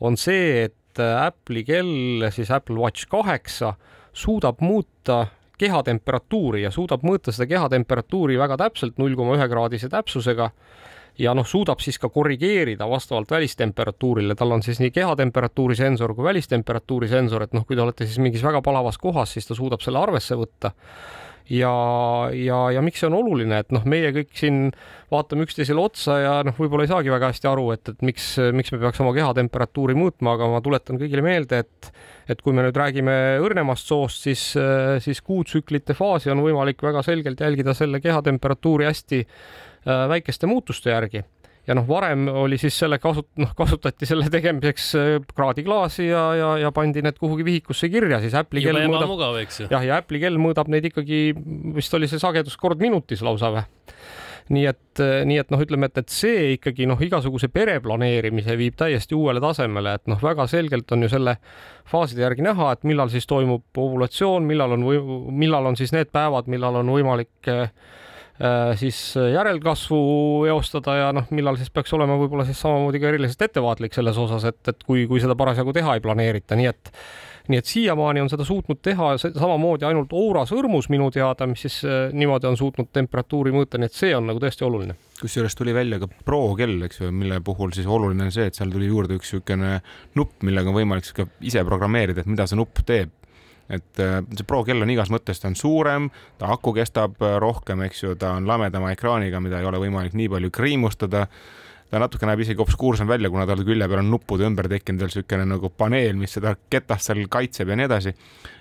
[0.06, 3.74] on see, et Apple'i kell, siis Apple Watch kaheksa
[4.16, 5.26] suudab muuta
[5.58, 10.50] kehatemperatuuri ja suudab mõõta seda kehatemperatuuri väga täpselt, null koma ühe kraadise täpsusega
[11.20, 16.28] ja noh, suudab siis ka korrigeerida vastavalt välistemperatuurile, tal on siis nii kehatemperatuuri sensor kui
[16.28, 19.84] välistemperatuuri sensor, et noh, kui te olete siis mingis väga palavas kohas, siis ta suudab
[19.84, 20.74] selle arvesse võtta
[21.50, 21.74] ja,
[22.34, 24.72] ja, ja miks see on oluline, et noh, meie kõik siin
[25.14, 28.74] vaatame üksteisele otsa ja noh, võib-olla ei saagi väga hästi aru, et, et miks, miks
[28.74, 31.92] me peaks oma kehatemperatuuri muutma, aga ma tuletan kõigile meelde, et
[32.26, 33.14] et kui me nüüd räägime
[33.46, 34.42] õrnemast soost, siis,
[35.06, 41.22] siis kuutsüklite faasi on võimalik väga selgelt jälgida selle kehatemperatuuri hästi äh, väikeste muutuste järgi
[41.68, 46.52] ja noh, varem oli siis selle kasut-, noh, kasutati selle tegemiseks äh, kraadiklaasi ja, ja,
[46.66, 49.16] ja pandi need kuhugi vihikusse kirja, siis Apple'i kell mõõdab.
[49.72, 51.26] jah, ja Apple'i kell mõõdab neid ikkagi,
[51.76, 53.66] vist oli see sagedus kord minutis lausa või?
[54.54, 58.78] nii et, äh, nii et noh, ütleme, et, et see ikkagi noh, igasuguse pereplaneerimise viib
[58.78, 61.40] täiesti uuele tasemele, et noh, väga selgelt on ju selle
[61.90, 65.02] faaside järgi näha, et millal siis toimub ovulatsioon, millal on või
[65.46, 67.70] millal on siis need päevad, millal on võimalik Äh,
[68.76, 70.00] siis järelkasvu
[70.52, 74.44] eostada ja noh, millal siis peaks olema võib-olla siis samamoodi ka eriliselt ettevaatlik selles osas,
[74.50, 76.92] et, et kui, kui seda parasjagu teha ei planeerita, nii et
[77.48, 81.82] nii et siiamaani on seda suutnud teha samamoodi ainult Oura sõrmus minu teada, mis siis
[81.86, 84.98] äh, niimoodi on suutnud temperatuuri mõõta, nii et see on nagu tõesti oluline.
[85.22, 88.58] kusjuures tuli välja ka Pro kell, eks ju, mille puhul siis oluline on see, et
[88.58, 89.78] seal tuli juurde üks niisugune
[90.18, 93.14] nupp, millega on võimalik ise programmeerida, et mida see nupp teeb
[93.70, 97.38] et äh, see Pro kell on igas mõttes, ta on suurem, ta aku kestab äh,
[97.42, 101.26] rohkem, eks ju, ta on lamedama ekraaniga, mida ei ole võimalik nii palju kriimustada
[101.92, 105.12] ta natuke näeb isegi obskuursem välja, kuna tal külje peal on nuppude ümber tekkinud veel
[105.12, 108.14] niisugune nagu paneel, mis seda ketast seal kaitseb ja nii edasi.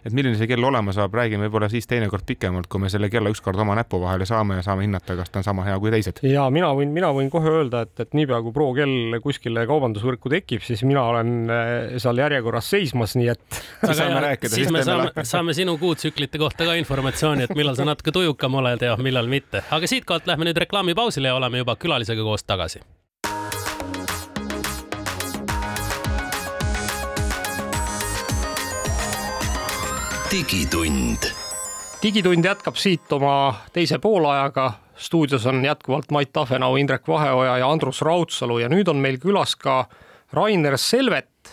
[0.04, 3.32] et milline see kell olema saab, räägime võib-olla siis teinekord pikemalt, kui me selle kella
[3.32, 6.20] ükskord oma näpu vahele saame ja saame hinnata, kas ta on sama hea kui teised.
[6.28, 10.32] ja mina võin, mina võin kohe öelda, et, et niipea kui Pro kell kuskile kaubandusvõrku
[10.34, 11.70] tekib, siis mina olen äh,
[12.02, 13.44] seal järjekorras seismas, nii et.
[13.87, 14.52] siis saame rääkida.
[14.54, 18.84] siis me saame, saame sinu kuutsüklite kohta ka informatsiooni, et millal sa natuke tujukam oled
[18.84, 22.84] ja millal mitte, aga siitkohalt lähme nüüd reklaamipausile ja oleme juba külalisega koos tagasi
[30.34, 31.30] digitund.
[32.02, 34.72] digitund jätkab siit oma teise poolajaga.
[34.96, 39.54] stuudios on jätkuvalt Mait Tafenau, Indrek Vaheoja ja Andrus Raudsalu ja nüüd on meil külas
[39.56, 39.84] ka
[40.32, 41.50] Rainer Selvet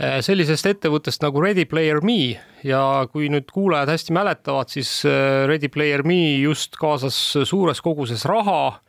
[0.00, 5.44] eh, sellisest ettevõttest nagu Ready Player Me ja kui nüüd kuulajad hästi mäletavad, siis eh,
[5.48, 8.80] Ready Player Me just kaasas suures koguses raha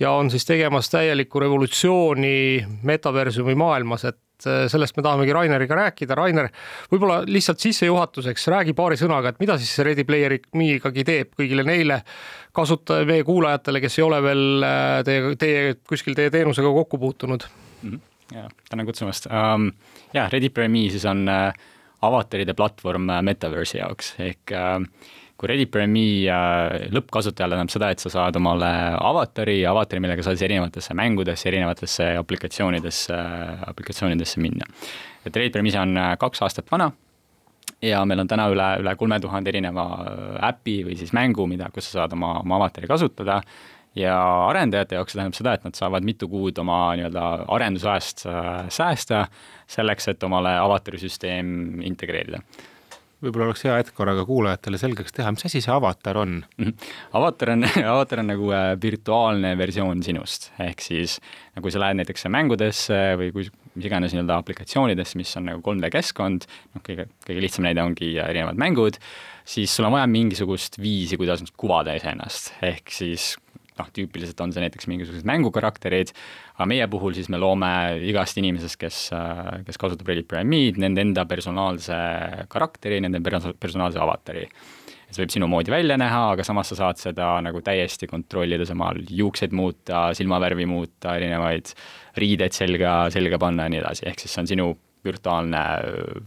[0.00, 6.16] ja on siis tegemas täielikku revolutsiooni metaversumi maailmas, et Eh, sellest me tahamegi Raineriga rääkida.
[6.18, 6.48] Rainer,
[6.92, 11.36] võib-olla lihtsalt sissejuhatuseks räägi paari sõnaga, et mida siis see Ready Player Me ikkagi teeb
[11.38, 12.00] kõigile neile
[12.54, 17.46] kasutaja, meie kuulajatele, kes ei ole veel eh, teie, teie kuskil teie teenusega kokku puutunud
[17.46, 17.90] mm.
[17.90, 18.00] -hmm.
[18.34, 19.70] ja tänan kutsumast um,.
[20.14, 21.52] ja Ready Player Me siis on uh,
[22.02, 24.82] avataride platvorm Metaverse'i jaoks ehk uh,
[25.36, 30.38] kui Ready Me äh, lõppkasutajale tähendab seda, et sa saad omale avatari, avatari, millega saad
[30.38, 33.18] siis erinevatesse mängudesse, erinevatesse aplikatsioonidesse,
[33.66, 34.68] aplikatsioonidesse minna.
[35.26, 36.92] et Ready Me on äh, kaks aastat vana
[37.82, 41.70] ja meil on täna üle, üle kolme tuhande erineva äh, äpi või siis mängu, mida,
[41.74, 43.40] kus sa saad oma, oma avatari kasutada
[43.98, 44.14] ja
[44.48, 47.24] arendajate jaoks see tähendab seda, et nad saavad mitu kuud oma nii-öelda
[47.56, 48.24] arendusajast
[48.74, 49.26] säästa
[49.70, 52.42] selleks, et omale avatarisüsteem integreerida
[53.24, 56.38] võib-olla oleks hea hetk korraga kuulajatele selgeks teha, mis asi see avatar on?
[56.60, 56.88] Mhm.
[57.18, 61.18] avatar on, avatar on nagu äh, virtuaalne versioon sinust, ehk siis
[61.60, 65.90] kui sa lähed näiteks mängudesse või kui mis iganes nii-öelda aplikatsioonidesse, mis on nagu 3D
[65.94, 69.00] keskkond, noh, kõige, kõige lihtsam näide ongi erinevad mängud,
[69.46, 73.32] siis sul on vaja mingisugust viisi, kuidas kuvada iseennast, ehk siis
[73.78, 76.14] noh, tüüpiliselt on see näiteks mingisugused mängukarakterid,
[76.54, 77.70] aga meie puhul siis me loome
[78.06, 78.98] igast inimesest, kes,
[79.66, 81.98] kes kasutab Reddit Pyramid, nende enda personaalse
[82.50, 84.46] karakteri, nende personaalse avatari.
[85.14, 88.98] see võib sinu moodi välja näha, aga samas sa saad seda nagu täiesti kontrollida, samal
[89.10, 91.70] juukseid muuta, silmavärvi muuta, erinevaid
[92.18, 94.68] riideid selga, selga panna ja nii edasi, ehk siis see on sinu
[95.04, 95.58] virtuaalne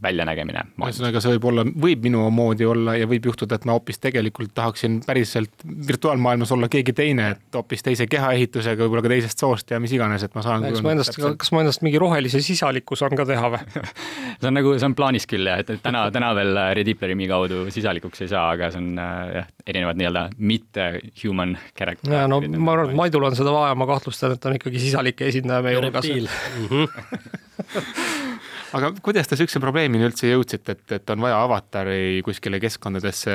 [0.03, 0.63] väljanägemine.
[0.77, 4.53] ühesõnaga, see võib olla, võib minu moodi olla ja võib juhtuda, et ma hoopis tegelikult
[4.57, 9.81] tahaksin päriselt virtuaalmaailmas olla keegi teine, et hoopis teise kehaehitusega, võib-olla ka teisest soost ja
[9.83, 10.67] mis iganes, et ma saan.
[10.67, 13.61] kas ma endast kas ma endast mingi rohelise sisaliku saan ka teha või
[14.39, 18.25] see on nagu, see on plaanis küll jah, et täna, täna veel Rediplerimi kaudu sisalikuks
[18.25, 20.89] ei saa, aga see on jah, erinevad nii-öelda mitte
[21.23, 22.13] human character.
[22.13, 25.31] ja no ma arvan, et Maidul on seda vaja, ma kahtlustan, et on ikkagi sisalike
[25.33, 26.05] esindaja meie hulgas.
[28.75, 33.33] aga kuidas te niisuguse probleemini üldse jõudsite, et, et on vaja avatari kuskile keskkondadesse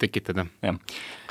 [0.00, 0.46] tekitada?
[0.64, 0.78] jah,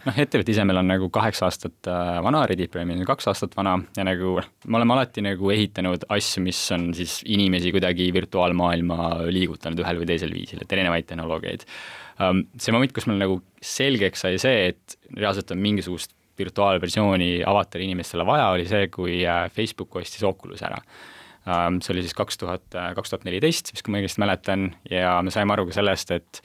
[0.08, 3.58] noh, ettevõtte ise meil on nagu kaheksa aastat äh, vana, Reddit Premium on kaks aastat
[3.58, 9.00] vana ja nagu me oleme alati nagu ehitanud asju, mis on siis inimesi kuidagi virtuaalmaailma
[9.34, 11.68] liigutanud ühel või teisel viisil, et erinevaid tehnoloogiaid.
[12.24, 17.88] Ähm, see moment, kus meil nagu selgeks sai see, et reaalselt on mingisugust virtuaalversiooni avatari
[17.90, 20.80] inimestele vaja, oli see, kui äh, Facebook ostis Oculus ära
[21.82, 25.18] see oli siis kaks tuhat, äh, kaks tuhat neliteist, vist kui ma õigesti mäletan, ja
[25.24, 26.42] me saime aru ka sellest, et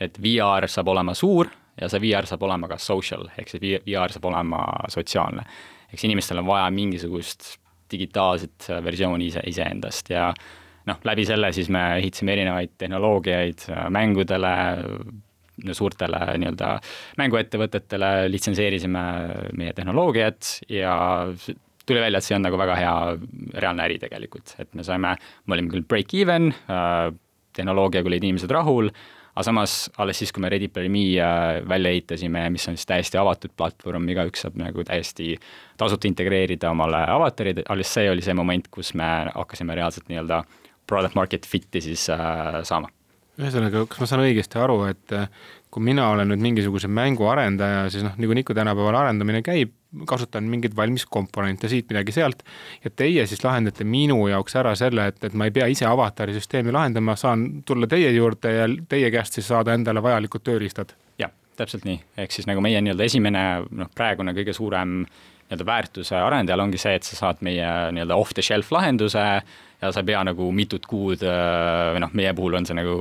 [0.00, 1.48] et VR saab olema suur
[1.80, 5.46] ja see VR saab olema ka social, ehk see VR saab olema sotsiaalne.
[5.92, 7.56] eks inimestel on vaja mingisugust
[7.90, 10.30] digitaalset äh, versiooni ise, iseendast ja
[10.86, 14.54] noh, läbi selle siis me ehitasime erinevaid tehnoloogiaid äh, mängudele,
[15.72, 16.74] suurtele nii-öelda
[17.16, 19.04] mänguettevõtetele, litsenseerisime
[19.56, 20.96] meie tehnoloogiat ja
[21.86, 22.94] tuli välja, et see on nagu väga hea
[23.62, 25.14] reaalne äri tegelikult, et me saime,
[25.46, 27.12] me olime küll break-even äh,,
[27.56, 28.90] tehnoloogiaga olid inimesed rahul,
[29.36, 31.04] aga samas alles siis, kui me Ready Player Me
[31.68, 35.34] välja ehitasime, mis on siis täiesti avatud platvorm, igaüks saab nagu täiesti
[35.80, 40.42] tasuta integreerida omale avatarid, alles see oli see moment, kus me hakkasime reaalselt nii-öelda
[40.86, 42.90] product market fit'i siis äh, saama
[43.40, 45.26] ühesõnaga, kas ma saan õigesti aru, et äh,
[45.72, 49.74] kui mina olen nüüd mingisuguse mängu arendaja, siis noh, niikuinii kui tänapäeval arendamine käib,
[50.08, 52.42] kasutan mingeid valmis komponente siit, midagi sealt
[52.84, 56.34] ja teie siis lahendate minu jaoks ära selle, et, et ma ei pea ise avatari
[56.36, 60.96] süsteemi lahendama, saan tulla teie juurde ja teie käest siis saada endale vajalikud tööriistad?
[61.20, 66.16] jah, täpselt nii, ehk siis nagu meie nii-öelda esimene noh, praegune kõige suurem nii-öelda väärtuse
[66.18, 69.26] arendajal ongi see, et sa saad meie nii-öelda off the shelf lahenduse
[69.82, 72.96] ja sa ei pea nagu mitut kuud äh, või noh, meie puhul on see nagu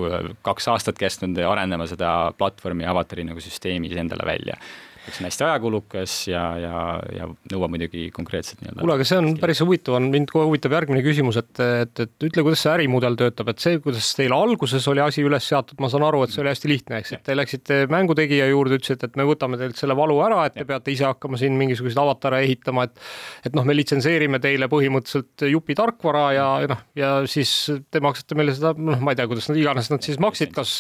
[0.46, 4.60] kaks aastat kestnud arendama seda platvormi avatari nagu süsteemis endale välja
[5.06, 6.84] eks on hästi ajakulukas ja, ja,
[7.16, 8.82] ja nõuab muidugi konkreetset nii-öelda.
[8.82, 12.28] kuule, aga see on päris huvitav, on mind kohe huvitab järgmine küsimus, et, et, et
[12.30, 15.92] ütle, kuidas see ärimudel töötab, et see, kuidas teil alguses oli asi üles seatud, ma
[15.92, 19.20] saan aru, et see oli hästi lihtne, eks, et te läksite mängutegija juurde, ütlesite, et
[19.20, 22.88] me võtame teilt selle valu ära, et te peate ise hakkama siin mingisuguseid avatare ehitama,
[22.90, 23.04] et
[23.46, 27.52] et noh, me litsenseerime teile põhimõtteliselt jupi tarkvara ja noh, ja siis
[27.92, 30.78] te maksate meile seda, noh, ma ei tea, kuidas nad iganes nad siis maksid, kas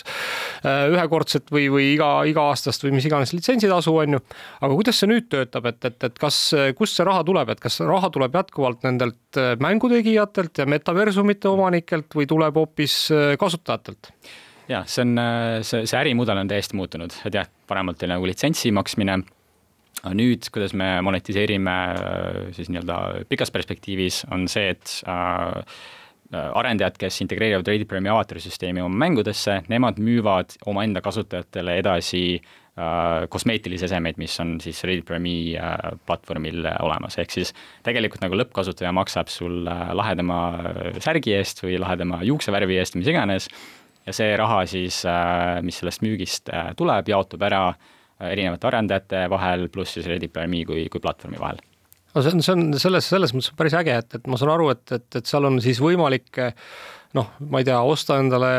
[0.66, 4.14] äh, ühekordset või, või iga, iga-aastast või mis iganes litsentsitasu on ju.
[4.17, 6.39] Aga kuidas see nüüd töötab, et, et, et kas,
[6.78, 12.17] kust see raha tuleb, et kas raha tuleb jätkuvalt nendelt äh, mängutegijatelt ja metaversumite omanikelt
[12.17, 14.12] või tuleb hoopis äh, kasutajatelt?
[14.71, 18.30] jah, see on, äh, see, see ärimudel on täiesti muutunud, et jah, paremalt oli nagu
[18.30, 19.19] litsentsi maksmine
[20.06, 21.75] aga nüüd, kuidas me monetiseerime
[22.54, 25.80] siis nii-öelda pikas perspektiivis, on see, et äh,
[26.36, 32.62] arendajad, kes integreerivad Reddit Premi avatarisüsteemi oma mängudesse, nemad müüvad omaenda kasutajatele edasi Äh,
[33.32, 35.76] kosmeetilisi esemeid, mis on siis Reddit Premi äh,
[36.08, 37.54] platvormil olemas, ehk siis
[37.88, 40.40] tegelikult nagu lõppkasutaja maksab sul lahedama
[41.00, 43.48] särgi eest või lahedama juuksevärvi eest, mis iganes,
[44.06, 47.70] ja see raha siis, äh, mis sellest müügist tuleb, jaotub ära
[48.26, 51.64] erinevate arendajate vahel, pluss siis Reddit Premi kui, kui platvormi vahel.
[52.16, 54.70] No see on, see on selles, selles mõttes päris äge, et, et ma saan aru,
[54.72, 56.40] et, et, et seal on siis võimalik
[57.15, 58.49] noh, ma ei tea, osta endale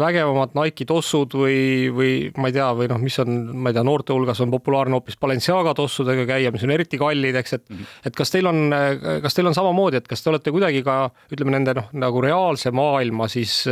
[0.00, 3.84] vägevamad Nike'i tossud või, või ma ei tea, või noh, mis on, ma ei tea,
[3.86, 7.76] noorte hulgas on populaarne hoopis Balenciaga tossudega käia, mis on eriti kallid, eks, et mm
[7.76, 8.00] -hmm.
[8.08, 8.64] et kas teil on,
[9.22, 10.98] kas teil on samamoodi, et kas te olete kuidagi ka
[11.32, 13.64] ütleme, nende noh, nagu reaalse maailma siis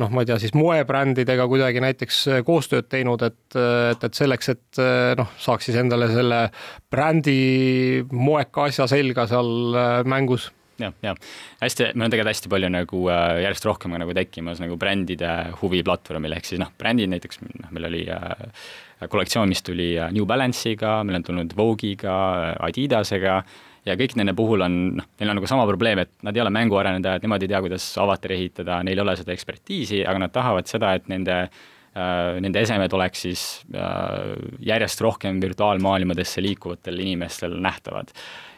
[0.00, 3.56] noh, ma ei tea, siis moebrändidega kuidagi näiteks koostööd teinud, et,
[3.90, 4.80] et, et selleks, et
[5.18, 6.48] noh, saaks siis endale selle
[6.90, 9.76] brändi moeka asja selga seal
[10.08, 11.16] mängus jah, jah,
[11.62, 15.82] hästi, meil on tegelikult hästi palju nagu äh, järjest rohkem nagu tekkimas nagu brändide huvi
[15.86, 18.46] platvormil, ehk siis noh, brändid näiteks, noh, meil oli äh,
[19.08, 22.14] kollektsioon, mis tuli äh, New Balance'iga, meil on tulnud Vogue'iga,
[22.68, 23.40] Adidasega
[23.86, 26.52] ja kõik nende puhul on, noh, neil on nagu sama probleem, et nad ei ole
[26.54, 30.68] mänguarendajad, nemad ei tea, kuidas avatari ehitada, neil ei ole seda ekspertiisi, aga nad tahavad
[30.70, 33.40] seda, et nende äh, Nende esemed oleks siis
[33.74, 38.12] äh, järjest rohkem virtuaalmaailmadesse liikuvatel inimestel nähtavad.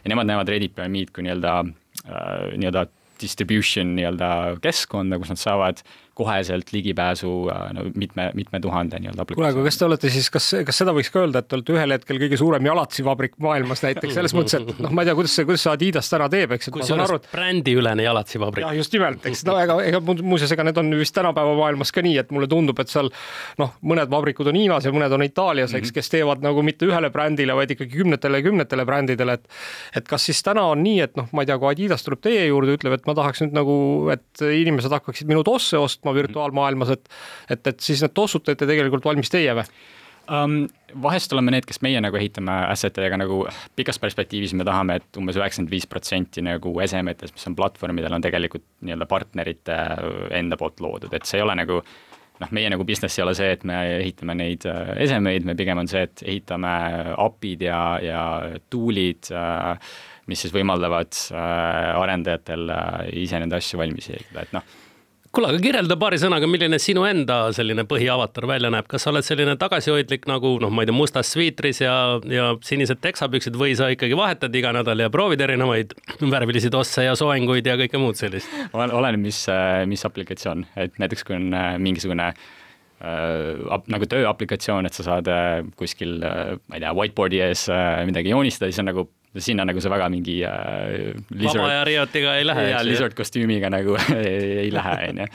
[0.04, 1.70] ja nemad näevad Reddit Pyramid kui nii-öelda äh,,
[2.06, 2.86] nii-öelda
[3.22, 4.30] distribution nii-öelda
[4.64, 5.82] keskkonda, kus nad saavad
[6.14, 10.48] koheselt ligipääsu äh, no mitme, mitme tuhande nii-öelda kuule, aga kas te olete siis, kas,
[10.66, 14.16] kas seda võiks ka öelda, et te olete ühel hetkel kõige suurem jalatsivabrik maailmas näiteks
[14.18, 16.68] selles mõttes, et noh, ma ei tea, kuidas see, kuidas see Adidas täna teeb, eks.
[16.74, 17.28] kusjuures et...
[17.32, 18.66] brändiülene jalatsivabrik.
[18.66, 22.04] jah, just nimelt, eks no ega, ega muuseas, ega need on vist tänapäeva maailmas ka
[22.04, 23.08] nii, et mulle tundub, et seal
[23.62, 25.96] noh, mõned vabrikud on Hiinas ja mõned on Itaalias, eks -hmm.
[25.96, 29.48] kes teevad nagu mitte ühele brändile, vaid ikkagi kümnetele ja kümnetele brändidele, et
[29.96, 32.46] et kas siis täna on nii, et noh, ma ei tea, kui Adidas tuleb teie
[32.46, 33.76] juurde, ütleb, et ma tahaks nüüd nagu,
[34.12, 37.10] et inimesed hakkaksid minu tosse ostma virtuaalmaailmas, maailmas,
[37.50, 39.66] et et, et siis need tossud teete tegelikult valmis teie või?
[40.30, 40.62] um,?
[41.02, 43.46] vahest oleme need, kes meie nagu ehitame asset idega nagu
[43.76, 48.24] pikas perspektiivis me tahame, et umbes üheksakümmend viis protsenti nagu esemetest, mis on platvormidel, on
[48.24, 49.78] tegelikult nii-öelda partnerite
[50.36, 51.80] enda poolt loodud, et see ei ole nagu
[52.42, 55.80] noh, meie nagu business ei ole see, et me ehitame neid äh, esemeid, me pigem
[55.82, 56.72] on see, et ehitame
[57.16, 58.22] API-d ja, ja
[58.72, 59.90] tool'id äh,
[60.30, 62.70] mis siis võimaldavad äh, arendajatel
[63.24, 64.80] ise neid asju valmis ehitada, et noh
[65.32, 69.24] kuule, aga kirjelda paari sõnaga, milline sinu enda selline põhiavatar välja näeb, kas sa oled
[69.24, 71.94] selline tagasihoidlik nagu noh, ma ei tea, mustas sviitris ja,
[72.28, 75.94] ja sinised teksapüksid või sa ikkagi vahetad iga nädal ja proovid erinevaid
[76.34, 78.52] värvilisi tosse ja soenguid ja kõike muud sellist?
[78.76, 79.46] oleneb, mis,
[79.88, 85.62] mis aplikatsioon, et näiteks kui on äh, mingisugune äh, nagu tööaplikatsioon, et sa saad äh,
[85.80, 89.08] kuskil äh,, ma ei tea, whiteboard'i ees äh, midagi joonistada, siis on nagu
[89.40, 92.70] sinna nagu see väga mingi äh, lizard, vaba aja riiotiga ei lähe.
[92.74, 95.28] jaa, lizard kostüümiga nagu ei, ei lähe, on ju.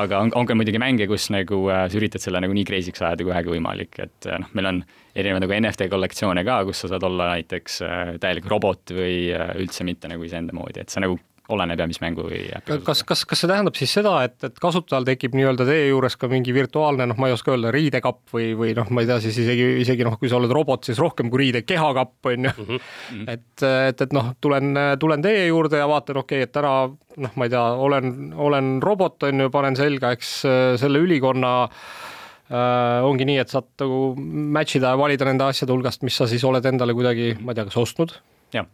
[0.00, 3.04] aga on, on ka muidugi mänge, kus nagu äh, sa üritad selle nagu nii crazy'ks
[3.04, 4.82] ajada kui vähegi võimalik, et äh, noh, meil on
[5.16, 9.52] erinevaid nagu NFT kollektsioone ka, kus sa saad olla näiteks äh, täielik robot või äh,
[9.60, 11.20] üldse mitte nagu iseenda moodi, et sa nagu
[11.52, 12.40] oleneb ja mis mängu või
[12.84, 16.30] kas, kas, kas see tähendab siis seda, et, et kasutajal tekib nii-öelda teie juures ka
[16.30, 19.38] mingi virtuaalne, noh, ma ei oska öelda, riidekapp või, või noh, ma ei tea, siis
[19.44, 22.66] isegi, isegi noh, kui sa oled robot, siis rohkem kui riide, kehakapp, on ju mm.
[22.66, 23.30] -hmm.
[23.36, 26.74] et, et, et noh, tulen, tulen teie juurde ja vaatan, okei okay,, et täna
[27.16, 30.34] noh, ma ei tea, olen, olen robot, on ju, panen selga, eks
[30.82, 36.02] selle ülikonna äh, ongi nii, et saad nagu match ida ja valida nende asjade hulgast,
[36.02, 38.18] mis sa siis oled endale kuidagi, ma ei tea, kas ostnud?
[38.54, 38.66] jah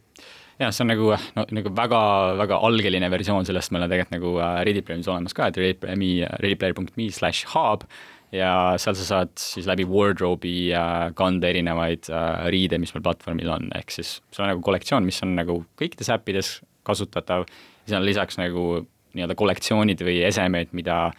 [0.61, 4.59] jah, see on nagu no nagu väga-väga algeline versioon sellest, meil on tegelikult nagu äh,
[4.69, 6.11] Ready Playeris olemas ka, et readyplayer.me,
[6.45, 7.87] readyplayer.me slash hub.
[8.33, 10.71] Ja seal sa saad siis läbi wardrobe'i
[11.19, 12.09] kanda erinevaid
[12.49, 16.09] riide, mis meil platvormil on, ehk siis sul on nagu kollektsioon, mis on nagu kõikides
[16.15, 16.55] äppides
[16.89, 17.45] kasutatav,
[17.85, 21.11] siis on lisaks nagu nii-öelda kollektsioonid või esemed, mida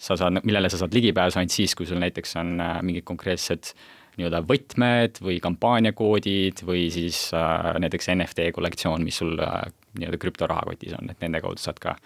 [0.00, 3.84] sa saad, millele sa saad ligipääsu ainult siis, kui sul näiteks on mingid konkreetsed äh,
[4.18, 9.64] nii-öelda võtmed või kampaaniakoodid või siis äh, näiteks NFT kollektsioon, mis sul äh,
[9.98, 11.96] nii-öelda krüptorahakotis on, et nende kaudu saad ka.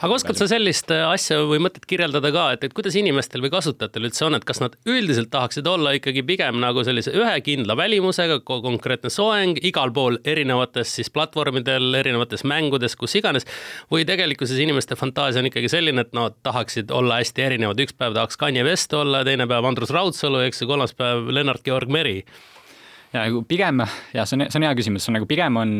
[0.00, 3.52] Aga oskad sa sellist äh, asja või mõtet kirjeldada ka, et, et kuidas inimestel või
[3.54, 7.76] kasutajatel üldse on, et kas nad üldiselt tahaksid olla ikkagi pigem nagu sellise ühe kindla
[7.78, 13.46] välimusega, konkreetne soeng igal pool erinevates siis platvormidel, erinevates mängudes, kus iganes.
[13.92, 18.16] või tegelikkuses inimeste fantaasia on ikkagi selline, et nad tahaksid olla hästi erinevad, üks päev
[18.16, 22.22] tahaks Kanye West olla, teine päev Andrus Raudsalu, eks ju, kolmas päev Lennart Georg Meri
[23.12, 25.76] ja nagu pigem jah, see on, see on hea küsimus, see on nagu pigem on,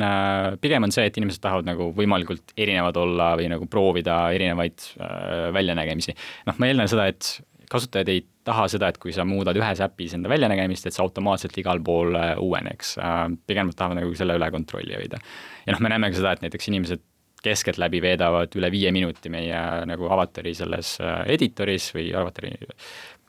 [0.63, 5.51] pigem on see, et inimesed tahavad nagu võimalikult erinevad olla või nagu proovida erinevaid äh,
[5.57, 6.17] väljanägemisi.
[6.49, 7.37] noh, ma eeldan seda, et
[7.71, 11.57] kasutajad ei taha seda, et kui sa muudad ühes äpis enda väljanägemist, et see automaatselt
[11.59, 13.27] igal pool äh, uueneks äh,.
[13.47, 15.21] pigem nad tahavad nagu selle üle kontrolli hoida.
[15.67, 17.05] ja noh, me näeme ka seda, et näiteks inimesed
[17.47, 22.55] keskeltläbi veedavad üle viie minuti meie nagu avatari selles äh, editoris või avatari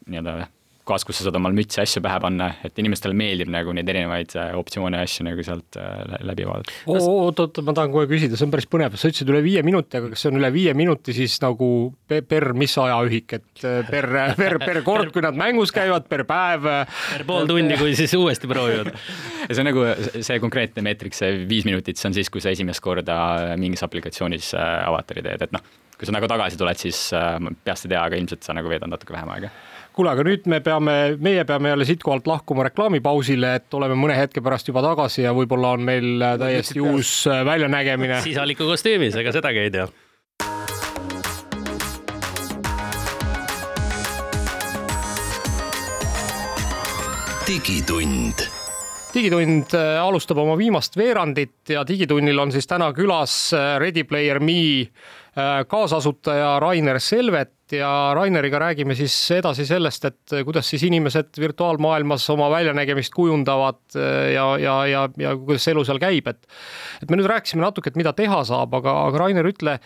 [0.08, 0.46] nii-öelda
[0.88, 4.34] kohas, kus sa saad omal mütsi asju pähe panna, et inimestele meeldib nagu neid erinevaid
[4.40, 6.76] äh, optsioone ja asju nagu sealt äh, läbi vaadata.
[6.90, 10.00] oot, oot, ma tahan kohe küsida, see on päris põnev, sa ütlesid üle viie minuti,
[10.00, 11.70] aga kas see on üle viie minuti siis nagu
[12.08, 16.68] per mis ajaühik, et äh, per, per, per kord, kui nad mängus käivad, per päev?
[16.68, 18.94] per pool tundi, kui siis uuesti proovivad.
[19.50, 22.84] see on nagu see konkreetne meetrik, see viis minutit, see on siis, kui sa esimest
[22.84, 23.18] korda
[23.60, 27.10] mingis aplikatsioonis avatari teed, et noh, kui sa nagu tagasi tuled, siis
[27.66, 29.52] peast ei tea, aga ilmselt sa nagu veedad natuke vähem aega
[29.98, 34.44] kuule, aga nüüd me peame, meie peame jälle siitkohalt lahkuma reklaamipausile, et oleme mõne hetke
[34.46, 38.22] pärast juba tagasi ja võib-olla on meil täiesti uus äh, väljanägemine.
[38.26, 39.88] sisaliku kostüümis, ega sedagi ei tea.
[47.48, 48.44] digitund
[49.18, 54.40] digitund äh, alustab oma viimast veerandit ja Digitunnil on siis täna külas äh, Ready Player
[54.44, 61.40] Me äh, kaasasutaja Rainer Selvet ja Raineriga räägime siis edasi sellest, et kuidas siis inimesed
[61.40, 63.98] virtuaalmaailmas oma väljanägemist kujundavad
[64.34, 66.48] ja, ja, ja, ja kuidas elu seal käib, et
[67.02, 69.78] et me nüüd rääkisime natuke, et mida teha saab, aga, aga Rainer, ütle,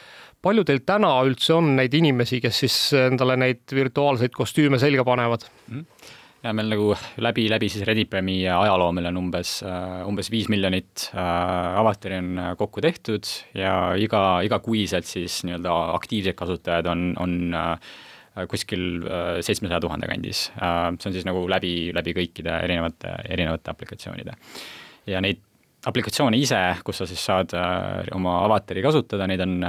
[0.42, 5.48] palju teil täna üldse on neid inimesi, kes siis endale neid virtuaalseid kostüüme selga panevad
[5.68, 5.86] mm.?
[6.42, 11.10] Ja meil nagu läbi, läbi siis Redditpremi ajaloo meil on umbes, äh, umbes viis miljonit
[11.14, 11.22] äh,
[11.82, 17.38] avatari on äh, kokku tehtud ja iga, igakuiselt siis nii-öelda aktiivsed kasutajad on, on
[18.48, 19.04] kuskil
[19.44, 20.46] seitsmesaja tuhande kandis.
[20.56, 24.38] see on siis nagu läbi, läbi kõikide erinevate, erinevate aplikatsioonide.
[25.12, 25.42] ja neid
[25.86, 27.52] aplikatsioone ise, kus sa siis saad
[28.16, 29.60] oma avatari kasutada, neid on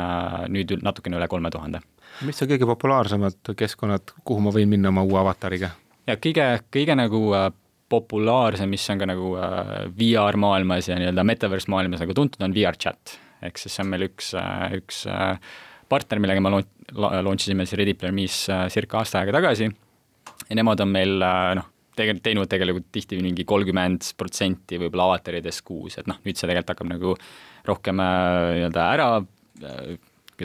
[0.55, 1.83] nüüd natukene üle kolme tuhande.
[2.23, 5.75] mis on kõige populaarsemad keskkonnad, kuhu ma võin minna oma uue avatariga?
[6.13, 7.49] Ja kõige, kõige nagu äh,
[7.93, 12.57] populaarsem, mis on ka nagu äh, VR maailmas ja nii-öelda metaverse maailmas nagu tuntud, on
[12.57, 13.19] VR chat.
[13.43, 15.05] ehk siis see on meil üks äh,, üks
[15.91, 20.81] partner, millega me launch isime siis Ready Player Me's circa aasta aega tagasi ja nemad
[20.81, 21.19] on meil
[21.59, 21.67] noh,
[21.99, 26.73] tegelikult teinud tegelikult tihti mingi kolmkümmend protsenti võib-olla avataridest kuus, et noh, nüüd see tegelikult
[26.73, 27.17] hakkab nagu
[27.69, 29.11] rohkem nii-öelda ära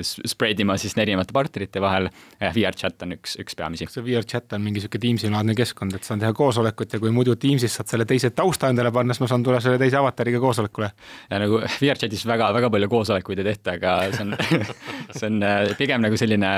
[0.04, 2.10] spread ima siis erinevate partnerite vahel.
[2.42, 3.88] VR-chat on üks, üks peamisi.
[3.92, 7.36] see VR-chat on mingi sihuke Teamsi laadne keskkond, et saan teha koosolekut ja kui muidu
[7.40, 10.92] Teamsis saad selle teise tausta endale panna, siis ma saan tulla selle teise avatariga koosolekule.
[11.32, 14.36] ja nagu VR-chatis väga, väga palju koosolekuid ei tehta, aga see on
[15.18, 16.52] see on äh, pigem nagu selline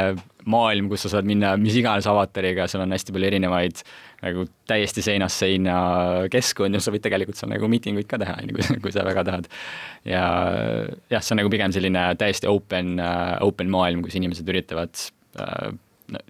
[0.48, 3.84] maailm, kus sa saad minna mis iganes avatariga, seal on hästi palju erinevaid
[4.24, 5.76] nagu täiesti seinast seina
[6.32, 9.06] keskkond ja sa võid tegelikult seal nagu miitinguid ka teha, on ju, kui, kui sa
[9.08, 9.52] väga tahad.
[10.08, 10.24] ja
[11.12, 12.98] jah, see on nagu pigem selline täiesti open
[13.46, 15.06] open maailm, kus inimesed üritavad
[15.40, 15.70] uh,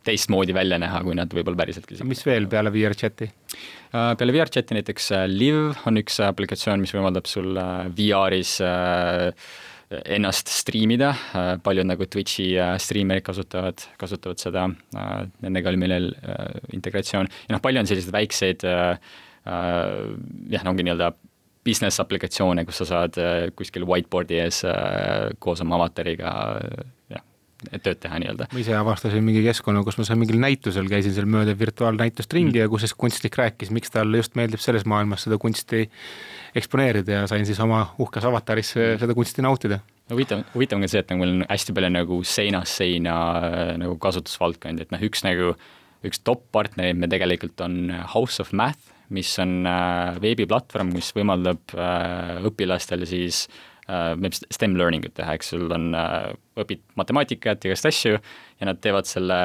[0.03, 2.01] teistmoodi välja näha, kui nad võib-olla päriseltki.
[2.10, 4.14] mis veel peale VRchati uh,?
[4.20, 7.57] peale VRchati näiteks Live on üks aplikatsioon, mis võimaldab sul
[7.97, 9.32] VR-is uh,
[9.90, 15.16] ennast striimida, äh, paljud nagu Twitch'i äh, striimerid kasutavad, kasutavad seda, äh,
[15.46, 16.12] nendega oli meil
[16.76, 17.30] integratsioon.
[17.48, 18.68] Ja noh, palju on selliseid väikseid
[19.50, 21.10] jah, ongi nii-öelda
[21.66, 23.18] business aplikatsioone, kus sa saad
[23.58, 24.62] kuskil whiteboard'i ees
[25.42, 26.34] koos oma avatariga
[27.68, 28.47] tööd teha nii-öelda.
[28.53, 32.55] ma ise avastasin mingi keskkonna, kus ma seal mingil näitusel käisin seal mööda virtuaalnäitust ringi
[32.55, 32.62] mm.
[32.64, 35.86] ja kus siis kunstnik rääkis, miks talle just meeldib selles maailmas seda kunsti
[36.60, 39.82] eksponeerida ja sain siis oma uhkes avataris seda kunsti nautida
[40.14, 43.74] huvitav, huvitav on ka see, et nagu meil on hästi palju nagu seinast seina äh,
[43.82, 45.53] nagu kasutusvaldkondi, et noh, üks nagu,
[46.07, 51.76] üks top partnereid me tegelikult on House of Math, mis on äh, veebiplatvorm, mis võimaldab
[51.76, 53.60] äh, õpilastel siis äh,
[53.90, 55.54] STEM learning ut teha, eks.
[55.54, 59.38] Sul on äh,, õpid matemaatikat, igast asju ja nad teevad selle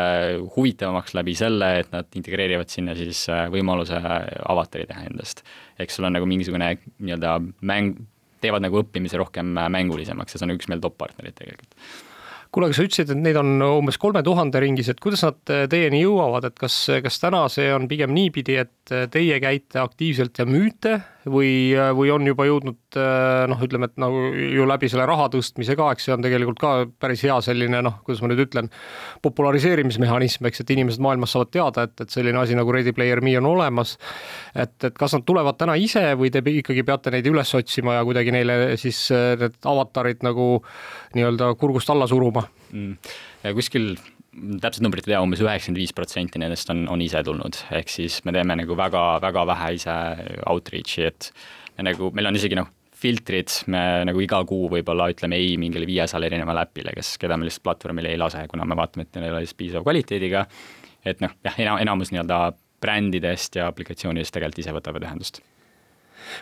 [0.56, 5.44] huvitavamaks läbi selle, et nad integreerivad sinna siis äh, võimaluse avatari teha endast.
[5.80, 7.36] eks sul on nagu mingisugune nii-öelda
[7.66, 8.02] mäng,
[8.44, 11.78] teevad nagu õppimise rohkem äh, mängulisemaks ja see on üks meil top partnerid tegelikult.
[12.54, 15.64] Kuule, aga sa ütlesid, et neid on umbes kolme tuhande ringis, et kuidas nad äh,
[15.70, 16.76] teieni jõuavad, et kas,
[17.06, 20.98] kas täna see on pigem niipidi, et teie käite aktiivselt ja müüte
[21.30, 22.98] või, või on juba jõudnud
[23.50, 26.72] noh, ütleme, et nagu ju läbi selle raha tõstmise ka, eks see on tegelikult ka
[27.00, 28.70] päris hea selline noh, kuidas ma nüüd ütlen,
[29.24, 33.36] populariseerimismehhanism, eks, et inimesed maailmas saavad teada, et, et selline asi nagu Ready Player Me
[33.40, 33.96] on olemas.
[34.54, 38.04] et, et kas nad tulevad täna ise või te ikkagi peate neid üles otsima ja
[38.06, 39.06] kuidagi neile siis
[39.40, 40.58] need avatarid nagu
[41.16, 43.14] nii-öelda kurgust alla suruma mm.?
[43.44, 43.94] ja kuskil
[44.62, 48.20] täpset numbrit ei tea, umbes üheksakümmend viis protsenti nendest on, on ise tulnud, ehk siis
[48.26, 49.98] me teeme nagu väga, väga vähe ise
[50.50, 51.30] outreach'i, et
[51.84, 52.70] nagu meil on isegi noh,
[53.04, 57.48] filtrid, me nagu iga kuu võib-olla ütleme ei mingile viiesajale erinevale äpile, kes, keda me
[57.48, 60.46] lihtsalt platvormile ei lase, kuna me vaatame, et neil ei ole siis piisava kvaliteediga.
[61.04, 62.38] et noh, jah, enamus nii-öelda
[62.80, 65.42] brändidest ja aplikatsioonidest tegelikult ise võtavad ühendust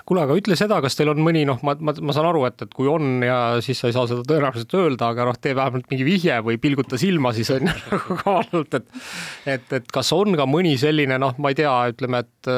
[0.09, 2.67] kuule, aga ütle seda, kas teil on mõni noh, ma, ma, ma saan aru, et,
[2.67, 5.89] et kui on ja siis sa ei saa seda tõenäoliselt öelda, aga noh, tee vähemalt
[5.93, 10.37] mingi vihje või pilguta silma siis on ju nagu kavalalt, et et, et kas on
[10.39, 12.53] ka mõni selline noh, ma ei tea, ütleme, et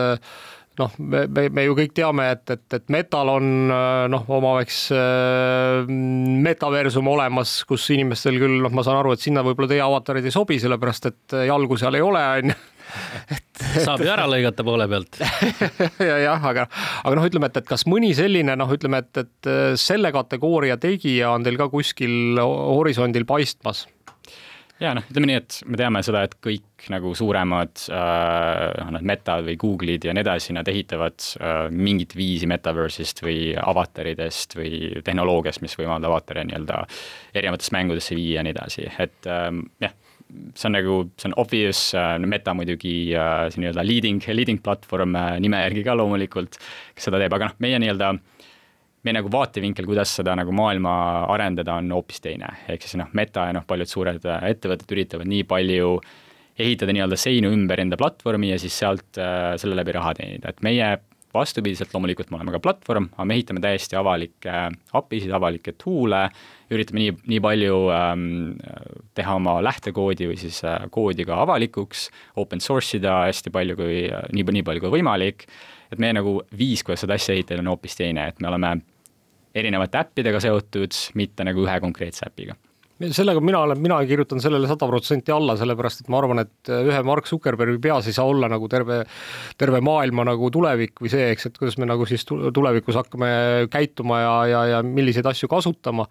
[0.78, 3.50] noh, me, me, me ju kõik teame, et, et, et metal on
[4.10, 5.90] noh, oma eks äh,
[6.44, 10.34] metaversum olemas, kus inimestel küll noh, ma saan aru, et sinna võib-olla teie avatarid ei
[10.34, 12.60] sobi, sellepärast et jalgu seal ei ole, on ju
[13.34, 15.18] et saab ju ära lõigata poole pealt
[16.11, 16.68] ja jah, aga,
[17.03, 21.34] aga noh, ütleme, et, et kas mõni selline noh, ütleme, et, et selle kategooria tegija
[21.34, 23.86] on teil ka kuskil horisondil paistmas?
[24.82, 29.09] ja noh, ütleme nii, et me teame seda, et kõik nagu suuremad äh, noh, need
[29.09, 35.03] metad või Google'id ja nii edasi, nad ehitavad äh, mingit viisi metaverse'ist või avataridest või
[35.07, 36.82] tehnoloogiast, mis võimaldab avatare nii-öelda
[37.34, 39.51] erinevatesse mängudesse viia ja nii edasi, et äh,
[39.84, 39.95] jah
[40.55, 41.80] see on nagu, see on obvious,
[42.26, 46.59] Meta muidugi see nii-öelda leading, leading platvorm nime järgi ka loomulikult,
[46.95, 48.14] kes seda teeb, aga noh, meie nii-öelda
[49.05, 50.93] meie nagu vaatevinkel, kuidas seda nagu maailma
[51.35, 55.45] arendada, on hoopis teine, ehk siis noh, Meta ja noh, paljud suured ettevõtted üritavad nii
[55.49, 55.99] palju
[56.61, 60.62] ehitada nii-öelda seinu ümber enda platvormi ja siis sealt äh, selle läbi raha teenida, et
[60.64, 60.95] meie
[61.35, 64.55] vastupidiselt loomulikult me oleme ka platvorm, aga me ehitame täiesti avalikke
[64.95, 66.24] API-sid, avalikke tool'e,
[66.74, 68.26] üritame nii, nii palju ähm,
[69.18, 72.09] teha oma lähtekoodi või siis äh, koodi ka avalikuks,
[72.41, 74.03] open source ida hästi palju kui,
[74.37, 75.47] nii, nii palju kui võimalik,
[75.93, 78.76] et meie nagu viis, kuidas seda asja ehitada, on hoopis teine, et me oleme
[79.55, 82.57] erinevate äppidega seotud, mitte nagu ühe konkreetse äpiga
[83.14, 87.01] sellega mina olen, mina kirjutan sellele sada protsenti alla, sellepärast et ma arvan, et ühe
[87.07, 89.03] Mark Zuckerbergi peas ei saa olla nagu terve,
[89.59, 93.30] terve maailma nagu tulevik või see, eks, et kuidas me nagu siis tulevikus hakkame
[93.72, 96.07] käituma ja, ja, ja milliseid asju kasutama.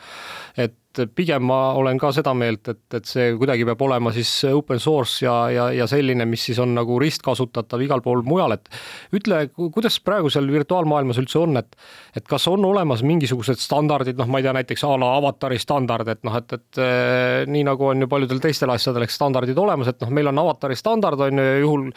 [0.57, 4.31] et et pigem ma olen ka seda meelt, et, et see kuidagi peab olema siis
[4.51, 8.69] open source ja, ja, ja selline, mis siis on nagu ristkasutatav igal pool mujal, et
[9.15, 11.77] ütle, kuidas praegu seal virtuaalmaailmas üldse on, et
[12.13, 16.07] et kas on olemas mingisugused standardid, noh, ma ei tea, näiteks a la avatari standard,
[16.13, 19.89] et noh, et, et eh, nii nagu on ju paljudel teistel asjadel, eks standardid olemas,
[19.89, 21.87] et noh, meil on avatari standard on ju, juhul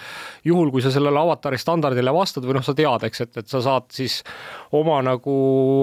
[0.46, 3.62] juhul, kui sa sellele avatari standardile vastad või noh, sa tead, eks, et, et sa
[3.64, 4.20] saad siis
[4.76, 5.36] oma nagu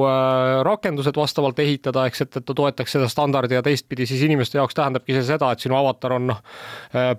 [0.07, 4.59] äh, rakendused vastavalt ehitada, eks, et, et ta toetaks seda standardi ja teistpidi siis inimeste
[4.59, 6.41] jaoks tähendabki see seda, et sinu avatar on noh,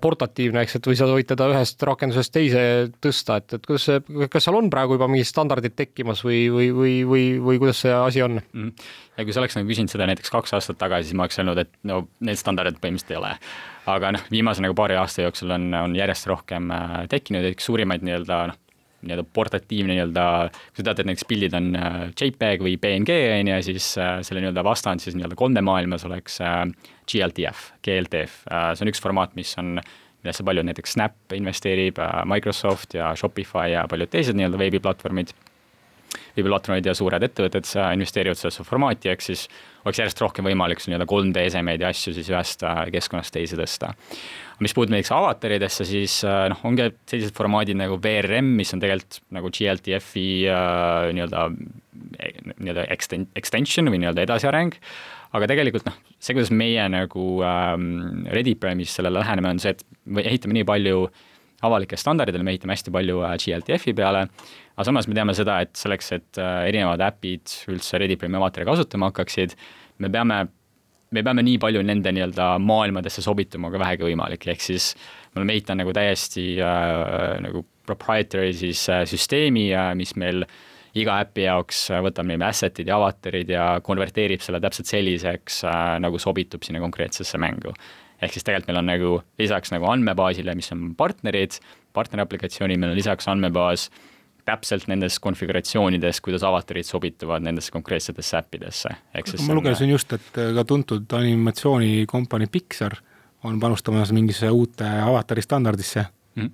[0.00, 2.64] portatiivne, eks, et või sa võid teda ühest rakendusest teise
[3.02, 4.00] tõsta, et, et kuidas see,
[4.32, 7.94] kas seal on praegu juba mingid standardid tekkimas või, või, või, või, või kuidas see
[7.94, 8.72] asi on mm?
[9.18, 11.62] ja kui sa oleks nagu küsinud seda näiteks kaks aastat tagasi, siis ma oleks öelnud,
[11.62, 13.36] et no need standardid põhimõtteliselt ei ole
[13.90, 18.04] aga noh, viimase nagu paari aasta jooksul on, on järjest rohkem äh, tekkinud, üks suurimaid
[18.06, 18.60] nii-öelda noh,
[19.05, 20.26] nii-öelda portatiivne nii-öelda,
[20.74, 24.16] kui sa tead, et näiteks pildid on äh, JPEG või PNG, on ju, siis äh,
[24.26, 26.62] selle nii-öelda vastand siis nii-öelda 3D maailmas oleks äh,
[27.11, 29.76] GLTF, GLTF, see on üks formaat, mis on
[30.24, 31.98] millesse paljud näiteks Snap investeerib,
[32.30, 35.34] Microsoft ja Shopify ja paljud teised nii-öelda veebiplatvormid,
[36.36, 39.46] veebiplatvormid ja suured ettevõtted investeerivad sellesse formaati, ehk siis
[39.84, 43.92] oleks järjest rohkem võimalik nii-öelda 3D esemeid ja asju siis ühest keskkonnast teise tõsta.
[44.62, 49.18] Mis puutub näiteks avataridesse, siis äh, noh, ongi sellised formaadid nagu VRM, mis on tegelikult
[49.34, 51.48] nagu GLTF-i äh, nii-öelda,
[52.60, 54.78] nii-öelda exten-, extension või nii-öelda edasiareng,
[55.34, 60.22] aga tegelikult noh, see, kuidas meie nagu ähm, ReadyPrime'is sellele läheneme, on see, et me
[60.22, 61.08] ehitame nii palju
[61.64, 64.28] avalikele standardidele, me ehitame hästi palju äh, GLTF-i peale,
[64.75, 69.12] aga samas me teame seda, et selleks, et äh, erinevad äpid üldse ReadyPrime'i avatari kasutama
[69.12, 69.57] hakkaksid,
[70.03, 70.45] me peame
[71.14, 74.93] me peame nii palju nende nii-öelda maailmadesse sobituma kui vähegi võimalik, ehk siis
[75.33, 80.45] me oleme ehitanud nagu täiesti äh, nagu proprietary siis äh, süsteemi äh,, mis meil
[80.99, 85.85] iga äpi jaoks äh, võtab meil asset'id ja avatarid ja konverteerib selle täpselt selliseks äh,,
[86.03, 87.75] nagu sobitub sinna konkreetsesse mängu.
[88.22, 91.59] ehk siis tegelikult meil on nagu lisaks nagu andmebaasile, mis on partnerid,
[91.93, 93.91] partneraplikatsioonid, meil on lisaks andmebaas
[94.45, 98.88] täpselt nendes konfiguratsioonides, kuidas avatarid sobituvad nendesse konkreetsetesse äppidesse.
[99.47, 102.99] ma lugesin just, et ka tuntud animatsioonikompanii Pixar
[103.45, 106.42] on panustamas mingisse uute avatari standardisse mm.
[106.42, 106.51] -hmm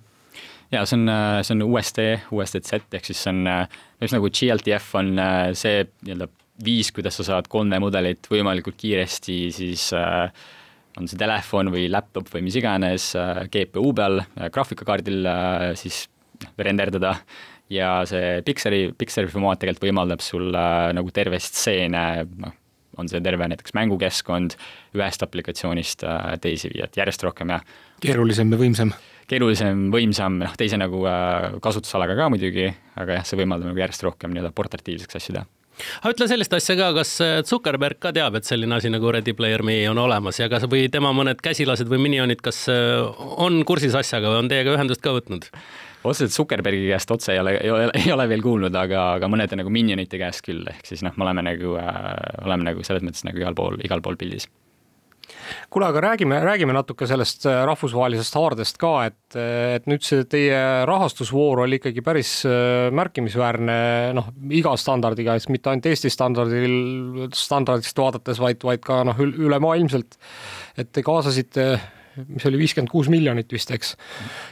[0.72, 1.10] ja see on,
[1.42, 1.98] see on USD,
[2.30, 3.48] USDZ ehk siis see on,
[4.00, 5.18] just nagu GLTF on
[5.58, 6.28] see nii-öelda
[6.64, 10.30] viis, kuidas sa saad 3D mudelit võimalikult kiiresti siis äh,
[10.98, 16.04] on see telefon või laptop või mis iganes äh, GPU peal äh, graafikakaardil äh, siis
[16.58, 17.16] renderdada
[17.70, 22.56] ja see Pixari, Pixari formaat tegelikult võimaldab sul äh, nagu terve stseene, noh,
[23.00, 24.56] on see terve näiteks mängukeskkond
[24.98, 27.64] ühest aplikatsioonist äh, teise viia, et järjest rohkem jah.
[28.02, 28.92] keerulisem ja võimsam.
[29.30, 32.68] keerulisem, võimsam, noh teise nagu äh, kasutusalaga ka muidugi,
[32.98, 35.46] aga jah, see võimaldab nagu järjest rohkem nii-öelda portatiivseks asju teha
[35.80, 37.10] aga ütle sellist asja ka, kas
[37.48, 40.90] Zuckerberg ka teab, et selline asi nagu Ready Player Me on olemas ja kas või
[40.92, 45.48] tema mõned käsilased või minionid, kas on kursis asjaga või on teiega ühendust ka võtnud?
[46.04, 49.58] Otseselt Zuckerbergi käest otse ei ole, ei ole, ei ole veel kuulnud, aga, aga mõnede
[49.60, 52.10] nagu minionite käest küll, ehk siis noh, me oleme nagu äh,,
[52.46, 54.48] oleme nagu selles mõttes nagu igal pool, igal pool pildis
[55.70, 60.58] kuule, aga räägime, räägime natuke sellest äh, rahvusvahelisest haardest ka, et, et nüüd see teie
[60.88, 63.78] rahastusvoor oli ikkagi päris äh, märkimisväärne,
[64.16, 70.18] noh, iga standardiga, et mitte ainult Eesti standardil, standardist vaadates, vaid, vaid ka noh, ülemaailmselt.
[70.80, 71.70] et te kaasasite
[72.28, 73.94] mis oli viiskümmend kuus miljonit vist, eks.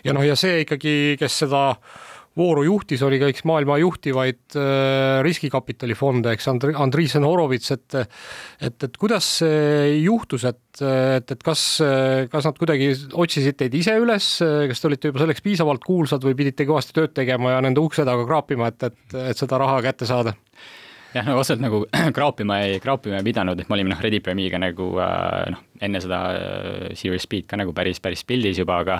[0.06, 1.64] ja noh, ja see ikkagi, kes seda
[2.38, 8.84] vooru juhtis, oli ka üks maailma juhtivaid äh, riskikapitalifonde, eks Andri-, Andriisen Horovits, et et,
[8.84, 11.64] et kuidas see juhtus, et, et, et kas,
[12.30, 14.28] kas nad kuidagi otsisid teid ise üles,
[14.70, 18.06] kas te olite juba selleks piisavalt kuulsad või pidite kõvasti tööd tegema ja nende ukse
[18.06, 20.36] taga kraapima, et, et, et seda raha kätte saada?
[21.14, 21.80] Jah, no otseselt nagu
[22.16, 26.00] kraapima ei, kraapima ei pidanud, et me olime noh, Ready Premie'ga nagu äh, noh, enne
[26.02, 28.98] seda äh, Serious Speed ka nagu päris, päris pildis juba, aga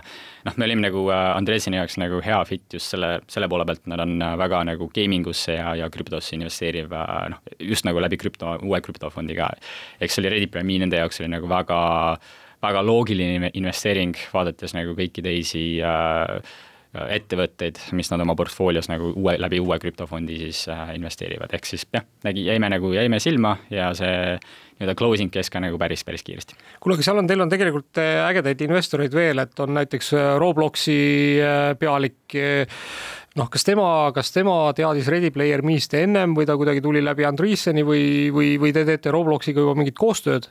[0.48, 3.84] noh, me olime nagu äh, Andresini jaoks nagu hea fit just selle, selle poole pealt,
[3.90, 8.56] nad on väga nagu gaming usse ja, ja krüptosse investeeriv noh, just nagu läbi krüpto,
[8.64, 9.52] uue krüptofondi ka.
[10.00, 11.80] eks see oli Ready Premie nende jaoks oli nagu väga,
[12.64, 16.38] väga loogiline investeering, vaadates nagu kõiki teisi äh,
[16.96, 21.84] ettevõtteid, mis nad oma portfoolios nagu uue, läbi uue krüptofondi siis äh, investeerivad, ehk siis
[21.92, 26.24] jah, nägi, jäime nagu, jäime silma ja see nii-öelda closing käis ka nagu päris, päris
[26.24, 26.56] kiiresti.
[26.80, 30.30] kuule, aga seal on, teil on tegelikult äh, ägedaid investoreid veel, et on näiteks äh,
[30.40, 30.98] Robloksi
[31.78, 32.38] pealik,
[33.36, 37.28] noh, kas tema, kas tema teadis Ready Player Me'st ennem või ta kuidagi tuli läbi
[37.28, 40.48] Andreesseni või, või, või te teete Robloksiga juba mingit koostööd?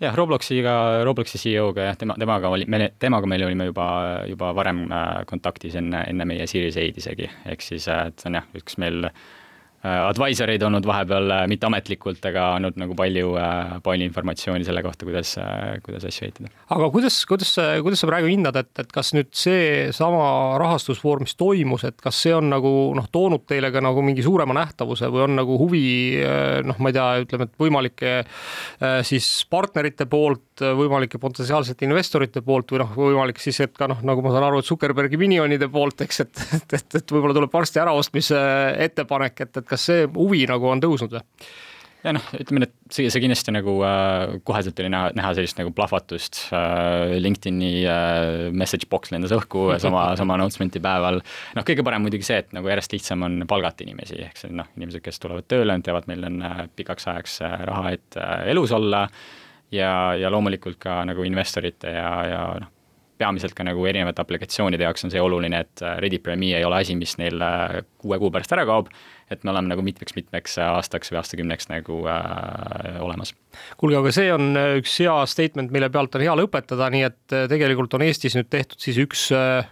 [0.00, 3.86] Jah, Robloksiga, Robloksi CEO-ga jah, tema, temaga oli, me, temaga meil olime juba,
[4.30, 8.32] juba varem äh, kontaktis enne, enne meie Series A-d isegi, ehk siis, äh, et see
[8.32, 9.41] on jah, üks meil Äh,
[9.82, 15.06] advisor eid olnud vahepeal äh, mitteametlikult, aga andnud nagu palju, äh, palju informatsiooni selle kohta,
[15.08, 15.34] kuidas,
[15.82, 16.52] kuidas asju ehitada.
[16.70, 17.50] aga kuidas, kuidas,
[17.82, 22.34] kuidas sa praegu hindad, et, et kas nüüd seesama rahastusvoor, mis toimus, et kas see
[22.36, 25.82] on nagu noh, toonud teile ka nagu mingi suurema nähtavuse või on nagu huvi
[26.62, 28.14] noh, ma ei tea, ütleme, et võimalike
[29.06, 34.22] siis partnerite poolt, võimalike potentsiaalsete investorite poolt või noh, võimalik siis, et ka noh, nagu
[34.22, 37.82] ma saan aru, et Zuckerbergi minionide poolt, eks, et, et, et, et võib-olla tuleb varsti
[37.82, 38.38] äraostmise
[38.86, 41.26] ettepanek, et, et kas see huvi nagu on tõusnud või?
[42.02, 45.72] ja noh, ütleme, et see, see kindlasti nagu äh, koheselt oli näha, näha sellist nagu
[45.76, 47.14] plahvatust äh,.
[47.22, 51.22] LinkedIni äh, message box lendas õhku sama, sama announcement'i päeval.
[51.56, 54.68] noh, kõige parem muidugi see, et nagu järjest lihtsam on palgata inimesi, ehk see noh,
[54.78, 58.36] inimesed, kes tulevad tööle, nad teavad, meil on äh, pikaks ajaks äh, raha, et äh,
[58.54, 59.06] elus olla.
[59.72, 62.78] ja, ja loomulikult ka nagu investorite ja, ja noh
[63.22, 66.80] peamiselt ka nagu erinevate aplikatsioonide jaoks on see oluline, et äh, Ready Premi ei ole
[66.82, 68.90] asi, mis neil äh, kuue kuu pärast ära kaob,
[69.32, 73.34] et me oleme nagu mitmeks-mitmeks aastaks või aastakümneks nagu äh, olemas.
[73.80, 77.36] kuulge, aga see on äh, üks hea statement, mille pealt on hea lõpetada, nii et
[77.36, 79.28] äh, tegelikult on Eestis nüüd tehtud siis üks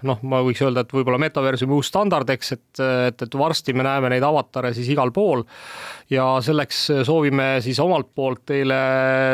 [0.07, 3.87] noh, ma võiks öelda, et võib-olla metaversumi uus standard, eks, et, et, et varsti me
[3.87, 5.45] näeme neid avatare siis igal pool.
[6.11, 8.81] ja selleks soovime siis omalt poolt teile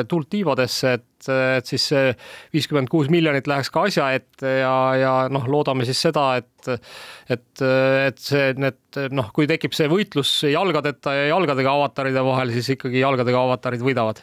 [0.09, 2.11] tuld tiivadesse, et et siis see
[2.55, 6.37] viiskümmend kuus miljonit läheks ka asja ette ja, ja noh, loodame siis seda,
[6.73, 6.91] et,
[7.31, 12.75] et, et see, need noh, kui tekib see võitlus jalgadeta ja jalgadega avataride vahel, siis
[12.77, 14.23] ikkagi jalgadega avatarid võidavad.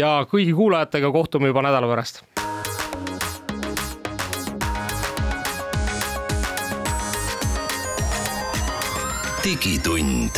[0.00, 2.24] ja kõigi kuulajatega kohtume juba nädala pärast.
[9.40, 10.36] digitund